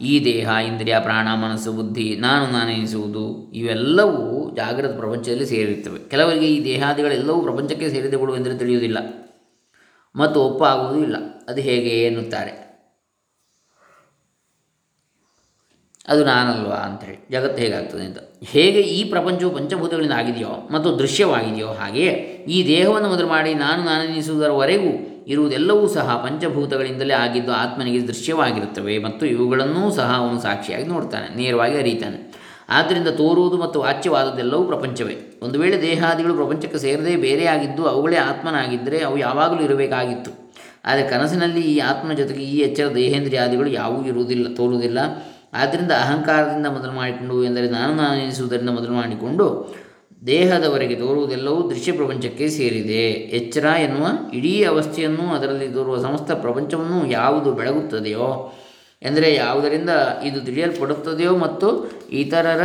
ಈ 0.00 0.24
ದೇಹ, 0.24 0.48
ಇಂದ್ರಿಯ, 0.66 0.96
ಪ್ರಾಣ, 1.00 1.28
ಮನಸ್ಸು, 1.34 1.72
ಬುದ್ಧಿ, 1.72 2.16
ನಾನು 2.16 2.52
ನಾನೆನಿಸುವುದು 2.52 3.52
ಇವೆಲ್ಲವೂ 3.52 4.56
ಜಾಗೃತ 4.56 4.90
ಪ್ರಪಂಚದಲ್ಲಿ 4.90 5.46
ಸೇರಿರುತ್ತವೆ. 5.46 6.08
ಕೆಲವರಿಗೆ 6.08 6.46
ಈ 6.46 6.64
ದೇಹಾದಿಗಳೆಲ್ಲವೂ 6.64 7.42
ಪ್ರಪಂಚಕ್ಕೆ 7.42 7.88
ಸೇರಿದೆಗಳು 7.88 8.36
ಎಂದರೆ 8.36 8.58
ತಿಳಿಯುವುದಿಲ್ಲ. 8.58 8.98
ಮತ್ತು 10.16 10.40
ಒಪ್ಪಾಗುವುದೂ 10.40 11.02
ಇಲ್ಲ 11.02 11.16
ಅದು 11.48 11.60
ಹೇಗೆ 11.60 12.04
ಎನ್ನುತ್ತಾರೆ. 12.04 12.59
ಅದು 16.08 16.24
ನಾನಲ್ವಾ 16.24 16.76
ಅಂಥೇಳಿ 16.76 17.28
ಜಗತ್ತು 17.30 17.62
ಹೇಗಾಗ್ತದೆ 17.62 18.02
ಅಂತ. 18.02 18.18
ಹೇಗೆ 18.42 18.80
ಈ 18.80 19.10
ಪ್ರಪಂಚವು 19.10 19.50
ಪಂಚಭೂತಗಳಿಂದ 19.50 20.12
ಆಗಿದೆಯೋ 20.12 20.68
ಮತ್ತು 20.70 20.98
ದೃಶ್ಯವಾಗಿದೆಯೋ 20.98 21.66
ಹಾಗೆಯೇ 21.66 22.12
ಈ 22.48 22.66
ದೇಹವನ್ನು 22.66 23.08
ಮೊದಲು 23.08 23.26
ಮಾಡಿ 23.26 23.54
ನಾನು 23.54 23.84
ನಾನೆನಿಸುವುದರವರೆಗೂ 23.84 24.90
ಇರುವುದೆಲ್ಲವೂ 25.26 25.88
ಸಹ 25.88 26.26
ಪಂಚಭೂತಗಳಿಂದಲೇ 26.26 27.14
ಆಗಿದ್ದು 27.14 27.52
ಆತ್ಮನಿಗೆ 27.52 28.06
ದೃಶ್ಯವಾಗಿರುತ್ತವೆ 28.06 28.98
ಮತ್ತು 28.98 29.26
ಇವುಗಳನ್ನೂ 29.26 29.90
ಸಹ 29.90 30.16
ಅವನು 30.16 30.40
ಸಾಕ್ಷಿಯಾಗಿ 30.40 30.84
ನೋಡ್ತಾನೆ, 30.84 31.36
ನೇರವಾಗಿ 31.36 31.78
ಅರಿತಾನೆ. 31.78 32.40
ಆದ್ದರಿಂದ 32.68 33.08
ತೋರುವುದು 33.08 33.56
ಮತ್ತು 33.56 33.80
ವಾಚ್ಯವಾದದ್ದೆಲ್ಲವೂ 33.80 34.64
ಪ್ರಪಂಚವೇ. 34.64 35.38
ಒಂದು 35.42 35.58
ವೇಳೆ 35.58 35.82
ದೇಹಾದಿಗಳು 35.82 36.34
ಪ್ರಪಂಚಕ್ಕೆ 36.34 36.78
ಸೇರದೇ 36.78 37.16
ಬೇರೆಯಾಗಿದ್ದು 37.16 37.86
ಅವುಗಳೇ 37.86 38.16
ಆತ್ಮನಾಗಿದ್ದರೆ 38.16 38.98
ಅವು 38.98 39.18
ಯಾವಾಗಲೂ 39.18 39.62
ಇರಬೇಕಾಗಿತ್ತು. 39.62 40.52
ಆದರೆ 40.84 41.08
ಕನಸಿನಲ್ಲಿ 41.08 41.60
ಈ 41.60 41.78
ಆತ್ಮನ 41.78 42.12
ಜೊತೆಗೆ 42.12 42.40
ಈ 42.40 42.58
ಎಚ್ಚರ 42.58 42.88
ದೇಹೇಂದ್ರಿಯಾದಿಗಳು 42.94 43.70
ಯಾವುವೂ 43.70 44.04
ಇರುವುದಿಲ್ಲ, 44.04 44.54
ತೋರುವುದಿಲ್ಲ. 44.54 44.98
ಆದ್ದರಿಂದ 45.52 45.92
ಅಹಂಕಾರದಿಂದ 45.92 46.66
ಮೊದಲು 46.66 46.92
ಮಾಡಿಕೊಂಡು 46.92 47.44
ಎಂದರೆ 47.44 47.70
ನಾನು 47.70 47.94
ನಾನು 47.94 48.22
ಎನಿಸುವುದರಿಂದ 48.22 48.68
ಮೊದಲು 48.68 48.92
ಮಾಡಿಕೊಂಡು 48.92 49.74
ದೇಹದವರೆಗೆ 50.26 50.94
ತೋರುವುದೆಲ್ಲವೂ 50.94 51.70
ದೃಶ್ಯ 51.70 51.92
ಪ್ರಪಂಚಕ್ಕೆ 51.92 52.48
ಸೇರಿದೆ. 52.48 53.08
ಎಚ್ಚರ 53.10 53.64
ಎನ್ನುವ 53.64 54.08
ಇಡೀ 54.34 54.64
ಅವಸ್ಥೆಯನ್ನು 54.64 55.34
ಅದರಲ್ಲಿ 55.34 55.68
ತೋರುವ 55.68 55.98
ಸಮಸ್ತ 55.98 56.32
ಪ್ರಪಂಚವನ್ನು 56.32 57.10
ಯಾವುದು 57.10 57.52
ಬೆಳಗುತ್ತದೆಯೋ? 57.52 58.58
ಎಂದರೆ 59.02 59.34
ಯಾವುದರಿಂದ 59.34 59.90
ಇದು 60.24 60.40
ತಿಳಿಯಲ್ಪಡುತ್ತದೆಯೋ 60.40 61.36
ಮತ್ತು 61.36 61.90
ಇತರರ 62.10 62.62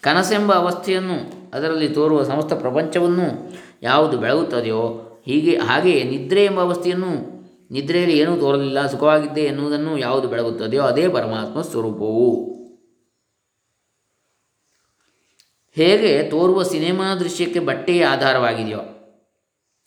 ಕನಸೆಂಬ 0.00 0.52
ಅವಸ್ಥೆಯನ್ನು 0.52 1.50
ಅದರಲ್ಲಿ 1.54 1.88
ತೋರುವ 1.88 2.22
ಸಮಸ್ತ 2.22 2.52
ಪ್ರಪಂಚವನ್ನು 2.52 3.52
ಯಾವುದು 3.82 4.18
ಬೆಳಗುತ್ತದೆಯೋ? 4.18 5.10
ಹೀಗೆ, 5.26 5.56
ಹಾಗೆಯೇ 5.56 6.02
ನಿದ್ರೆ 6.02 6.44
ಎಂಬ 6.44 6.60
ಅವಸ್ಥೆಯನ್ನು 6.60 7.33
ನಿದ್ರೆಯಲ್ಲಿ 7.74 8.16
ಏನೂ 8.18 8.36
ತೋರಲಿಲ್ಲ, 8.36 8.86
ಸುಖವಾಗಿದ್ದೆ 8.86 9.44
ಎನ್ನುವುದನ್ನು 9.44 9.98
ಯಾವುದು 9.98 10.28
ಬೆಳಗುತ್ತದೆಯೋ 10.28 10.82
ಅದೇ 10.82 11.08
ಪರಮಾತ್ಮ 11.08 11.62
ಸ್ವರೂಪವು. 11.62 12.28
ಹೇಗೆ 15.76 16.30
ತೋರುವ 16.30 16.62
ಸಿನಿಮಾ 16.62 17.14
ದೃಶ್ಯಕ್ಕೆ 17.14 17.58
ಬಟ್ಟೆಯ 17.58 18.02
ಆಧಾರವಾಗಿದೆಯೋ, 18.06 18.82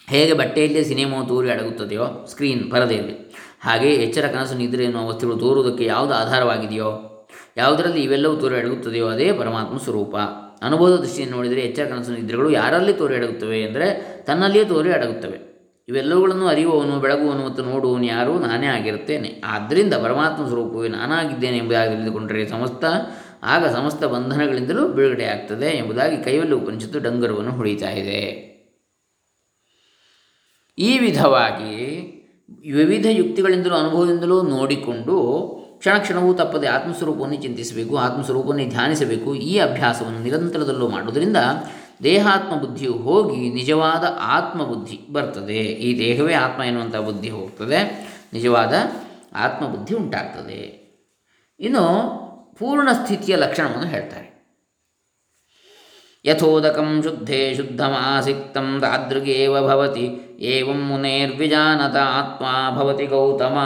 ಹೇಗೆ 0.10 0.34
ಬಟ್ಟೆಯಲ್ಲಿ 0.34 0.86
ಸಿನಿಮಾವು 0.86 1.28
ತೋರಿ 1.28 1.50
ಅಡಗುತ್ತದೆಯೋ, 1.50 2.26
ಸ್ಕ್ರೀನ್ 2.28 2.72
ಪರದೆಯಲ್ಲಿ, 2.72 3.16
ಹಾಗೆ 3.62 3.90
ಎಚ್ಚರ 3.94 4.28
ಕನಸು 4.28 4.56
ನಿದ್ರೆ 4.56 4.84
ಎನ್ನುವ 4.84 5.08
ವಸ್ತುಗಳು 5.08 5.38
ತೋರುವುದಕ್ಕೆ 5.38 5.86
ಯಾವುದು 5.86 6.14
ಆಧಾರವಾಗಿದೆಯೋ, 6.14 6.92
ಯಾವುದರಲ್ಲಿ 7.58 8.04
ಇವೆಲ್ಲವೂ 8.04 8.36
ತೋರಿ 8.36 8.56
ಅಡಗುತ್ತದೆಯೋ 8.56 9.08
ಅದೇ 9.08 9.34
ಪರಮಾತ್ಮ 9.34 9.78
ಸ್ವರೂಪ. 9.78 10.16
ಅನುಭವದ 10.62 10.96
ದೃಷ್ಟಿಯನ್ನು 10.96 11.36
ನೋಡಿದರೆ 11.38 11.62
ಎಚ್ಚರ 11.62 11.86
ಕನಸು 11.86 12.12
ನಿದ್ರೆಗಳು 12.12 12.50
ಯಾರಲ್ಲಿ 12.52 12.94
ತೋರಿ 12.94 13.16
ಅಡಗುತ್ತವೆ 13.16 13.62
ಎಂದರೆ 13.62 13.88
ತನ್ನಲ್ಲಿಯೇ 14.24 14.66
ತೋರಿ 14.66 14.92
ಅಡಗುತ್ತವೆ. 14.92 15.47
ಇವೆಲ್ಲವುಗಳನ್ನು 15.88 16.48
ಅರಿಯುವವನು 16.48 17.00
ಬೆಳಗುವನು 17.00 17.46
ಮತ್ತು 17.46 17.64
ನೋಡುವನು 17.64 18.06
ಯಾರು 18.06 18.40
ನಾನೇ 18.40 18.68
ಆಗಿರುತ್ತೇನೆ. 18.68 19.42
ಆದ್ದರಿಂದ 19.46 19.94
ಪರಮಾತ್ಮ 19.94 20.48
ಸ್ವರೂಪವೇ 20.48 20.88
ನಾನಾಗಿದ್ದೇನೆ 20.88 21.58
ಎಂಬುದಾಗಿ 21.58 21.92
ತಿಳಿದುಕೊಂಡರೆ 21.92 22.48
ಸಮಸ್ತ, 22.48 22.86
ಆಗ 23.44 23.74
ಸಮಸ್ತ 23.74 24.04
ಬಂಧನಗಳಿಂದಲೂ 24.04 24.88
ಬಿಡುಗಡೆ 24.88 25.26
ಆಗ್ತದೆ 25.26 25.70
ಎಂಬುದಾಗಿ 25.78 26.18
ಕೈವಲ್ಯ 26.24 26.54
ಉಪನಿಷತ್ತು 26.54 27.00
ಡಂಗರವನ್ನು 27.00 27.52
ಹೊಡಿತಾ 27.52 27.90
ಇದೆ. 27.90 28.22
ಈ 30.78 31.00
ವಿಧವಾಗಿ 31.00 31.76
ವಿವಿಧ 32.72 33.06
ಯುಕ್ತಿಗಳಿಂದಲೂ 33.10 33.76
ಅನುಭವದಿಂದಲೂ 33.76 34.42
ನೋಡಿಕೊಂಡು 34.42 35.16
ಕ್ಷಣ 35.80 35.98
ಕ್ಷಣವೂ 35.98 36.34
ತಪ್ಪದೆ 36.34 36.68
ಆತ್ಮಸ್ವರೂಪವನ್ನು 36.68 37.36
ಚಿಂತಿಸಬೇಕು, 37.36 37.98
ಆತ್ಮಸ್ವರೂಪವನ್ನು 37.98 38.70
ಧ್ಯಾನಿಸಬೇಕು 38.70 39.36
ಈ 39.36 39.60
ಅಭ್ಯಾಸವನ್ನು 39.60 40.20
ನಿರಂತರದಲ್ಲೂ 40.20 40.88
ಮಾಡುವುದರಿಂದ 40.88 41.38
ದೇಹಾತ್ಮ 42.04 42.56
ಬುದ್ಧಿಯು 42.56 42.94
ಹೋಗಿ 42.94 43.50
ನಿಜವಾದ 43.50 44.18
ಆತ್ಮಬುದ್ಧಿ 44.22 45.00
ಬರ್ತದೆ. 45.12 45.58
ಈ 45.58 46.00
ದೇಹವೇ 46.00 46.34
ಆತ್ಮ 46.34 46.64
ಎನ್ನುವಂಥ 46.64 46.96
ಬುದ್ಧಿ 46.96 47.30
ಹೋಗ್ತದೆ. 47.30 47.78
ನಿಜವಾದ 48.34 48.74
ಆತ್ಮಬುದ್ಧಿ 49.34 49.96
ಉಂಟಾಗ್ತದೆ. 49.96 50.88
ಇನ್ನು 51.60 51.84
ಪೂರ್ಣ 52.60 52.90
ಸ್ಥಿತಿಯ 52.92 53.36
ಲಕ್ಷಣವನ್ನು 53.36 53.88
ಹೇಳ್ತಾರೆ. 53.88 54.28
ಯಥೋದಕಂ 56.26 57.04
ಶುದ್ಧೇ 57.04 57.54
ಶುದ್ಧಮಾಸಿಕ್ತಂ 57.56 58.80
ತಾದೃಗೇವ 58.82 59.68
ಭವತಿ 59.68 60.10
ಏವಂ 60.40 60.88
ಮುನೇರ್ವಿಜಾನತ 60.88 61.96
ಆತ್ಮ 61.96 62.46
ಭವತಿ 62.80 63.06
ಗೌತಮ. 63.06 63.58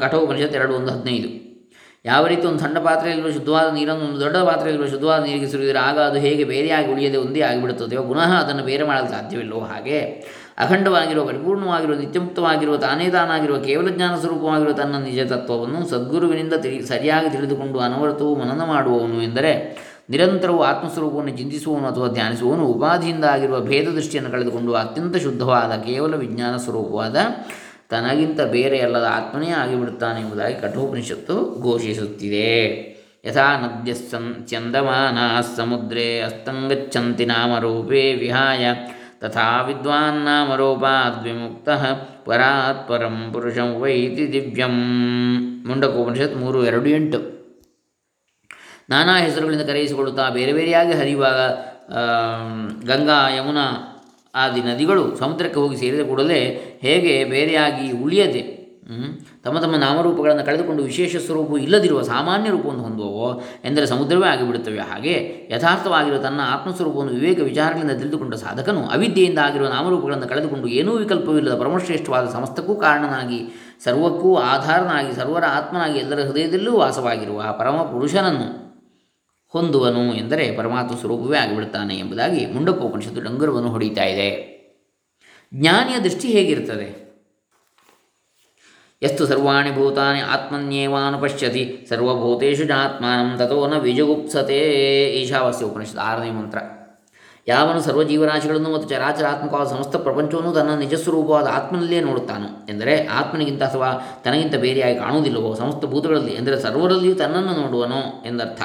ಕಠೋಪನಿಷತ್ 0.00 0.54
ಎರಡು 0.54 0.74
ಒಂದು 0.74 0.92
ಹದಿನೈದು. 0.92 1.41
ಯಾವ 2.04 2.26
ರೀತಿ 2.26 2.46
ಒಂದು 2.46 2.58
ಸಣ್ಣ 2.58 2.78
ಪಾತ್ರೆಯಲ್ಲಿರುವ 2.78 3.32
ಶುದ್ಧವಾದ 3.32 3.74
ನೀರನ್ನು 3.74 4.04
ಒಂದು 4.04 4.20
ದೊಡ್ಡ 4.20 4.36
ಪಾತ್ರೆಯಲ್ಲಿರುವ 4.36 4.90
ಶುದ್ಧವಾದ 4.90 5.24
ನೀರಿಗೆ 5.24 5.48
ಸುರಿದರೆ 5.48 5.78
ಆಗ 5.78 5.98
ಅದು 5.98 6.18
ಹೇಗೆ 6.18 6.44
ಬೇರೆಯಾಗಿ 6.44 6.92
ಉಳಿಯದೆ 6.92 7.16
ಒಂದೇ 7.16 7.40
ಆಗಿಬಿಡುತ್ತದೆಯೋ 7.40 8.02
ಪುನಃ 8.02 8.32
ಅದನ್ನು 8.42 8.62
ಬೇರೆ 8.62 8.84
ಮಾಡಲು 8.86 9.10
ಸಾಧ್ಯವಿಲ್ಲವೋ 9.10 9.60
ಹಾಗೆ. 9.60 10.00
ಅಖಂಡವಾಗಿರುವ, 10.58 11.24
ಪರಿಪೂರ್ಣವಾಗಿರುವ, 11.26 11.96
ನಿತ್ಯಮುಕ್ತವಾಗಿರುವ, 11.96 12.76
ತಾನೇ 12.76 13.10
ತಾನಾಗಿರುವ, 13.10 13.58
ಕೇವಲ 13.58 13.88
ಜ್ಞಾನ 13.88 14.16
ಸ್ವರೂಪವಾಗಿರುವ 14.16 14.72
ತನ್ನ 14.72 14.96
ನಿಜ 14.98 15.20
ತತ್ವವನ್ನು 15.20 15.90
ಸದ್ಗುರುವಿನಿಂದ 15.90 16.54
ತಿಳಿ, 16.54 16.86
ಸರಿಯಾಗಿ 16.86 17.30
ತಿಳಿದುಕೊಂಡು 17.30 17.78
ಅನವರತವು 17.78 18.36
ಮನನ 18.36 18.64
ಮಾಡುವವನು 18.64 19.22
ಎಂದರೆ 19.22 19.52
ನಿರಂತರವು 20.10 20.62
ಆತ್ಮಸ್ವರೂಪವನ್ನು 20.62 21.36
ಚಿಂತಿಸುವವನು 21.36 21.86
ಅಥವಾ 21.88 22.08
ಧ್ಯಾನಿಸುವವನು 22.08 22.66
ಉಪಾಧಿಯಿಂದ 22.66 23.24
ಆಗಿರುವ 23.24 23.60
ಭೇದ 23.60 23.88
ದೃಷ್ಟಿಯನ್ನು 23.88 24.30
ಕಳೆದುಕೊಂಡು 24.30 24.72
ಅತ್ಯಂತ 24.74 25.16
ಶುದ್ಧವಾದ, 25.16 25.80
ಕೇವಲ 25.80 26.14
ವಿಜ್ಞಾನ 26.16 26.56
ಸ್ವರೂಪವಾದ 26.56 27.16
ತನಗಿಂತ 27.92 28.40
ಬೇರೆ 28.40 28.78
ಅಲ್ಲದ 28.80 29.06
ಆತ್ಮನೇ 29.10 29.50
ಆಗಿಬಿಡುತ್ತಾನೆ 29.50 30.20
ಎಂಬುದಾಗಿ 30.20 30.54
ಕಠೋಪನಿಷತ್ತು 30.54 31.60
ಘೋಷಿಸುತ್ತಿದೆ. 31.62 32.56
ಯಥಾ 33.24 33.46
ನದ್ಯ 33.60 33.92
ಚಂದಮಾನ 34.46 35.18
ಸಮುದ್ರೇ 35.56 36.20
ಅಸ್ತಂಗಚ್ಚಂತಿ 36.20 37.24
ನಾಮರೂಪೇ 37.26 38.14
ವಿಹಾಯ 38.14 38.74
ತಥಾ 39.20 39.62
ವಿದ್ವಾನ್ 39.62 40.24
ನಾಮರೂಪಾದ್ವಿಮುಕ್ತ 40.24 41.68
ಪರಾತ್ 42.24 42.88
ಪರಂ 42.88 43.30
ಪುರುಷಂ 43.32 43.68
ವೈತಿ 43.80 44.32
ದಿವ್ಯಂ. 44.32 44.76
ಮುಂಡಕೋಪನಿಷತ್ 45.66 46.36
ಮೂರು, 46.36 46.64
ಎರಡು, 46.64 46.86
ಎಂಟು. 46.86 47.20
ನಾನಾ 48.90 49.18
ಹೆಸರುಗಳಿಂದ 49.18 49.62
ಕರೆಯಿಸಿಕೊಳ್ಳುತ್ತಾ 49.62 50.28
ಬೇರೆ 50.28 50.52
ಬೇರೆಯಾಗಿ 50.52 50.92
ಹರಿಯುವಾಗ 50.92 51.40
ಗಂಗಾ, 52.86 53.20
ಯಮುನಾ 53.36 53.66
ಆದಿ 54.34 54.60
ನದಿಗಳು 54.60 55.16
ಸಮುದ್ರಕ್ಕೆ 55.16 55.60
ಹೋಗಿ 55.60 55.76
ಸೇರಿದ 55.76 56.08
ಕೂಡಲೇ 56.08 56.40
ಹೇಗೆ 56.82 57.24
ಬೇರೆಯಾಗಿ 57.24 57.92
ಉಳಿಯದೆ 57.92 58.62
ತಮ್ಮ 59.44 59.58
ತಮ್ಮ 59.58 59.76
ನಾಮರೂಪಗಳನ್ನು 59.76 60.44
ಕಳೆದುಕೊಂಡು 60.44 60.82
ವಿಶೇಷ 60.82 61.16
ಸ್ವರೂಪವು 61.16 61.58
ಇಲ್ಲದಿರುವ 61.58 62.02
ಸಾಮಾನ್ಯ 62.02 62.50
ರೂಪವನ್ನು 62.50 62.82
ಹೊಂದುವವೋ 62.82 63.42
ಎಂದರೆ 63.64 63.86
ಸಮುದ್ರವೇ 63.86 64.28
ಆಗಿಬಿಡುತ್ತವೆ. 64.28 64.78
ಹಾಗೆ 64.78 65.46
ಯಥಾರ್ಥವಾಗಿರುವ 65.50 66.18
ತನ್ನ 66.18 66.40
ಆತ್ಮಸ್ವರೂಪವನ್ನು 66.44 67.12
ವಿವೇಕ 67.12 67.40
ವಿಚಾರಗಳಿಂದ 67.40 67.90
ತಿಳಿದುಕೊಂಡ 67.90 68.34
ಸಾಧಕನು 68.34 68.86
ಅವಿದ್ಯೆಯಿಂದ 68.86 69.38
ಆಗಿರುವ 69.38 69.68
ನಾಮರೂಪಗಳನ್ನು 69.68 70.28
ಕಳೆದುಕೊಂಡು 70.28 70.68
ಏನೂ 70.68 70.92
ವಿಕಲ್ಪವಿಲ್ಲದ 70.92 71.58
ಪರಮಶ್ರೇಷ್ಠವಾದ 71.58 72.28
ಸಮಸ್ತಕ್ಕೂ 72.30 72.74
ಕಾರಣನಾಗಿ, 72.74 73.40
ಸರ್ವಕ್ಕೂ 73.84 74.36
ಆಧಾರನಾಗಿ, 74.36 75.14
ಸರ್ವರ 75.14 75.44
ಆತ್ಮನಾಗಿ 75.44 75.98
ಎಲ್ಲರ 75.98 76.20
ಹೃದಯದಲ್ಲೂ 76.20 76.76
ವಾಸವಾಗಿರುವ 76.76 77.56
ಪರಮ 77.58 77.76
ಪುರುಷನನ್ನು 77.76 78.61
ಹೊಂದುವನು 79.52 80.14
ಎಂದರೆ 80.14 80.56
ಪರಮಾತ್ಮ 80.56 80.96
ಸ್ವರೂಪವೇ 80.96 81.38
ಆಗಿಬಿಡುತ್ತಾನೆ 81.38 81.94
ಎಂಬುದಾಗಿ 81.98 82.46
ಮುಂಡಕೋಪನಿಷತ್ತು 82.46 83.20
ಡಂಗುರವನ್ನು 83.20 83.68
ಹೊಡಿತಾ 83.68 84.04
ಇದೆ. 84.04 84.28
ಜ್ಞಾನಿಯ 85.54 85.98
ದೃಷ್ಟಿ 85.98 86.28
ಹೇಗಿರುತ್ತದೆ? 86.28 87.02
ಎಷ್ಟು 89.02 89.26
ಸರ್ವಾಣಿ 89.26 89.74
ಭೂತಾನಿ 89.74 90.20
ಆತ್ಮನ್ಯೇವಾನುಪಶ್ಯತಿ 90.20 91.86
ಸರ್ವಭೂತೇಶು 91.88 92.64
ಜಾತ್ಮಾನಂ 92.64 93.38
ತಥೋ 93.38 93.66
ನ 93.66 93.78
ವಿಜುಗುಪ್ಸತೆ 93.78 94.58
ಈಶಾವಾಸ್ಯ 95.22 95.64
ಉಪನಿಷತ್ 95.64 95.98
ಆರನೇ 95.98 96.30
ಮಂತ್ರ. 96.30 96.58
ಯಾವನು 97.46 97.80
ಸರ್ವಜೀವರಾಶಿಗಳನ್ನು 97.80 98.74
ಮತ್ತು 98.74 98.88
ಚರಾಚರಾತ್ಮಕವಾದ 98.88 99.68
ಸಮಸ್ತ 99.68 99.96
ಪ್ರಪಂಚವನ್ನು 99.96 100.52
ತನ್ನ 100.52 100.74
ನಿಜಸ್ವರೂಪವಾದ 100.74 101.46
ಆತ್ಮನಲ್ಲಿಯೇ 101.46 102.00
ನೋಡುತ್ತಾನೋ 102.00 102.66
ಎಂದರೆ 102.68 103.06
ಆತ್ಮನಿಗಿಂತ 103.06 103.62
ಅಥವಾ 103.62 104.20
ತನಗಿಂತ 104.24 104.54
ಬೇರೆಯಾಗಿ 104.54 104.98
ಕಾಣುವುದಿಲ್ಲವೋ 104.98 105.54
ಸಮಸ್ತ 105.54 105.84
ಭೂತಗಳಲ್ಲಿ, 105.84 106.34
ಎಂದರೆ 106.34 106.60
ಸರ್ವರಲ್ಲಿಯೂ 106.60 107.14
ತನ್ನನ್ನು 107.14 107.54
ನೋಡುವನೋ 107.60 108.22
ಎಂದರ್ಥ. 108.26 108.62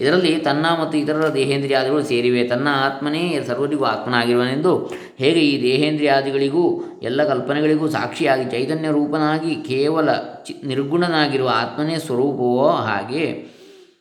ಇದರಲ್ಲಿ 0.00 0.38
ತನ್ನ 0.38 0.66
ಮತ್ತು 0.80 0.98
ಇತರರ 0.98 1.34
ದೇಹೇಂದ್ರಿಯಾದಿಗಳು 1.34 2.02
ಸೇರಿವೆ. 2.02 2.44
ತನ್ನ 2.44 2.68
ಆತ್ಮನೇ 2.70 3.40
ಸರ್ವರಿಗೂ 3.46 3.84
ಆತ್ಮನಾಗಿರುವನೆಂದು 3.84 4.86
ಹೇಗೆ 5.18 5.40
ಈ 5.40 5.62
ದೇಹೇಂದ್ರಿಯಾದಿಗಳಿಗೂ 5.62 6.82
ಎಲ್ಲ 7.02 7.28
ಕಲ್ಪನೆಗಳಿಗೂ 7.28 7.88
ಸಾಕ್ಷಿಯಾಗಿ 7.88 8.50
ಚೈತನ್ಯ 8.50 8.88
ರೂಪನಾಗಿ 8.88 9.54
ಕೇವಲ 9.54 10.12
ಚಿ 10.44 10.66
ನಿರ್ಗುಣನಾಗಿರುವ 10.66 11.50
ಆತ್ಮನೇ 11.54 11.98
ಸ್ವರೂಪವೋ 11.98 12.68
ಹಾಗೆ 12.68 13.60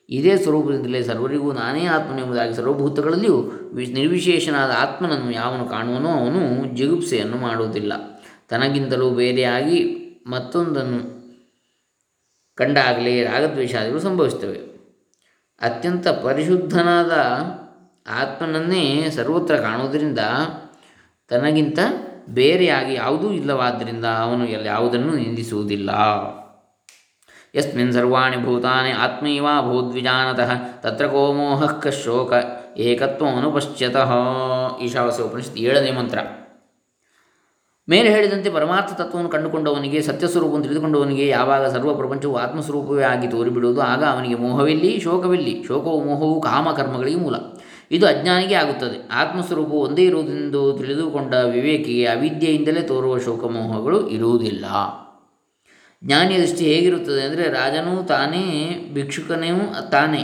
ಇದೇ 0.10 0.38
ಸ್ವರೂಪದಿಂದಲೇ 0.38 1.04
ಸರ್ವರಿಗೂ 1.04 1.52
ನಾನೇ 1.52 1.86
ಆತ್ಮನೆಂಬುದಾಗಿ 1.86 2.54
ಸರ್ವಭೂತಗಳಲ್ಲಿಯೂ 2.56 3.38
ವಿ 3.74 3.86
ನಿರ್ವಿಶೇಷನಾದ 3.86 4.72
ಆತ್ಮನನ್ನು 4.78 5.32
ಯಾವನು 5.32 5.66
ಕಾಣುವನೋ 5.66 6.10
ಅವನು 6.10 6.42
ಜಿಗುಪ್ಸೆಯನ್ನು 6.76 7.38
ಮಾಡುವುದಿಲ್ಲ. 7.38 7.94
ತನಗಿಂತಲೂ 8.50 9.10
ಬೇರೆಯಾಗಿ 9.10 9.80
ಮತ್ತೊಂದನ್ನು 10.28 11.20
ಕಂಡಾಗಲೇ 12.56 13.24
ರಾಗದ್ವೇಷಾದಿಗಳು 13.24 14.00
ಸಂಭವಿಸ್ತವೆ 14.00 14.79
ಅತ್ಯಂತ 15.62 16.08
ಪರಿಶುದ್ಧನಾದ 16.08 17.12
ಆತ್ಮನನ್ನೇ 18.22 19.10
ಸರ್ವತ್ರ 19.10 19.56
ಕಾಣುವುದರಿಂದ 19.56 20.20
ತನಗಿಂತ 21.28 21.80
ಬೇರೆಯಾಗಿ 22.30 22.94
ಯಾವುದೂ 22.94 23.32
ಇಲ್ಲವಾದ್ದರಿಂದ 23.32 24.06
ಅವನು 24.06 24.66
ಯಾವುದನ್ನು 24.66 25.14
ನಿಂದಿಸುವುದಿಲ್ಲ. 25.14 25.90
ಯಸ್ಮಿನ್ 27.56 27.94
ಸರ್ವಾಣಿ 27.94 28.38
ಭೂತಾನಿ 28.46 28.92
ಆತ್ಮೈವ 28.92 29.44
ಭೂದ್ವಿಜಾನತಃ 29.44 30.52
ತತ್ರ 30.82 31.08
ಕೋ 31.08 31.34
ಮೋಹ 31.34 31.64
ಏಕತ್ವ 32.78 33.26
ಅನುಪಶ್ಯತಃ 33.38 34.12
ಈಶಾವಾಸ್ಯ 34.78 35.24
ಉಪನಿಷತ್ 35.24 35.58
ಏಳನೇ 35.58 35.92
ಮಂತ್ರ. 35.92 36.20
ಮೇಲೆ 37.90 38.10
ಹೇಳಿದಂತೆ 38.10 38.50
ಪರಮಾರ್ಥ 38.50 38.94
ತತ್ವವನ್ನು 38.94 39.30
ಕಂಡುಕೊಂಡವನಿಗೆ 39.30 40.02
ಸತ್ಯಸ್ವರೂಪವನ್ನು 40.02 40.64
ತಿಳಿದುಕೊಂಡವನಿಗೆ 40.64 41.28
ಯಾವಾಗ 41.28 41.66
ಸರ್ವ 41.66 41.94
ಪ್ರಪಂಚವು 41.96 42.36
ಆತ್ಮಸ್ವರೂಪವೇ 42.36 43.04
ಆಗಿ 43.04 43.28
ತೋರಿಬಿಡುವುದು, 43.28 43.82
ಆಗ 43.82 44.04
ಅವನಿಗೆ 44.04 44.36
ಮೋಹವಿಲ್ಲಿ, 44.36 45.00
ಶೋಕವಿಲ್ಲಿ, 45.00 45.64
ಶೋಕವು 45.68 46.04
ಮೋಹವು 46.04 46.42
ಕಾಮಕರ್ಮಗಳಿಗೆ 46.42 47.18
ಮೂಲ. 47.18 47.36
ಇದು 47.92 48.08
ಅಜ್ಞಾನಿಗೆ 48.08 48.56
ಆಗುತ್ತದೆ. 48.56 49.10
ಆತ್ಮಸ್ವರೂಪವು 49.12 49.82
ಒಂದೇ 49.82 50.06
ಇರುವುದೆಂದು 50.06 50.78
ತಿಳಿದುಕೊಂಡ 50.78 51.34
ವಿವೇಕಿಗೆ 51.34 52.06
ಅವಿದ್ಯೆಯಿಂದಲೇ 52.06 52.82
ತೋರುವ 52.82 53.18
ಶೋಕಮೋಹಗಳು 53.18 54.10
ಇರುವುದಿಲ್ಲ. 54.10 54.66
ಜ್ಞಾನಿಯ 56.04 56.40
ದೃಷ್ಟಿ 56.40 56.74
ಹೇಗಿರುತ್ತದೆ 56.74 57.22
ಅಂದರೆ, 57.22 57.44
ರಾಜನೂ 57.44 58.04
ತಾನೇ, 58.04 58.46
ಭಿಕ್ಷುಕನೇ 58.94 59.50
ತಾನೇ, 59.92 60.24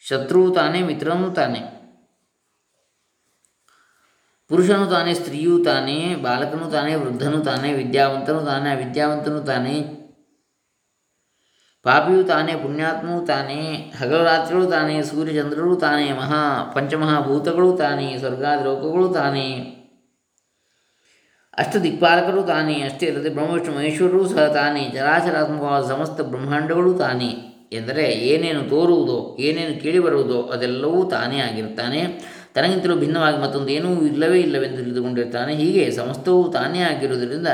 ಶತ್ರುವು 0.00 0.50
ತಾನೇ, 0.50 0.82
ಮಿತ್ರನೂ 0.82 1.30
ತಾನೇ 1.30 1.75
ಪುರುಷನು 4.48 4.86
ತಾನೇ, 4.86 5.14
ಸ್ತ್ರೀಯೂ 5.14 5.64
ತಾನೇ, 5.64 6.14
ಬಾಲಕನು 6.22 6.70
ತಾನೇ, 6.70 6.94
ವೃದ್ಧನು 6.94 7.40
ತಾನೇ, 7.40 7.72
ವಿದ್ಯಾವಂತನು 7.72 8.40
ತಾನೇ, 8.40 8.70
ಅವಿದ್ಯಾವಂತನು 8.70 9.40
ತಾನೇ, 9.40 9.80
ಪಾಪಿಯು 11.84 12.24
ತಾನೇ, 12.24 12.52
ಪುಣ್ಯಾತ್ಮವು 12.52 13.26
ತಾನೇ 13.26 13.92
ಹಗಲು 14.00 14.24
ರಾತ್ರಿಗಳು 14.24 14.66
ತಾನೇ, 14.66 15.02
ಸೂರ್ಯಚಂದ್ರರು 15.02 15.76
ತಾನೇ, 15.76 16.12
ಮಹಾ 16.12 16.72
ಪಂಚಮಹಾಭೂತಗಳು 16.74 17.76
ತಾನೇ 17.76 18.18
ಸ್ವರ್ಗಾದಿ 18.18 18.64
ಲೋಕಗಳು 18.64 19.08
ತಾನೇ, 19.08 19.48
ಅಷ್ಟ 21.58 21.76
ದಿಕ್ಪಾಲಕರು 21.76 22.42
ತಾನೇ, 22.42 22.74
ಅಷ್ಟೇ 22.74 23.06
ಅಲ್ಲದೆ 23.06 23.30
ಬ್ರಹ್ಮವಿಷ್ಣು 23.30 23.74
ಮಹೇಶ್ವರರು 23.74 24.28
ಸಹ 24.28 24.46
ತಾನೇ 24.46 24.90
ಚರಾಚರಾತ್ಮಕವಾದ 24.94 25.84
ಸಮಸ್ತ 25.84 26.20
ಬ್ರಹ್ಮಾಂಡಗಳು 26.20 26.94
ತಾನೇ, 26.94 27.30
ಎಂದರೆ 27.72 28.04
ಏನೇನು 28.04 28.62
ತೋರುವುದೋ, 28.70 29.36
ಏನೇನು 29.40 29.82
ಕೇಳಿಬರುವುದೋ 29.82 30.42
ಅದೆಲ್ಲವೂ 30.42 31.04
ತಾನೇ 31.04 31.38
ಆಗಿರುತ್ತಾನೆ. 31.40 32.02
ತನಗಿಂತಲೂ 32.56 32.96
ಭಿನ್ನವಾಗಿ 32.96 33.38
ಮತ್ತೊಂದು 33.38 33.68
ಏನೂ 33.68 34.06
ಇಲ್ಲವೇ 34.06 34.40
ಇಲ್ಲವೆಂದು 34.40 34.76
ತಿಳಿದುಕೊಂಡಿರ್ತಾನೆ. 34.76 35.56
ಹೀಗೆ 35.56 35.90
ಸಮಸ್ತವೂ 35.90 36.52
ತಾನೇ 36.52 36.78
ಆಗಿರುವುದರಿಂದ 36.78 37.46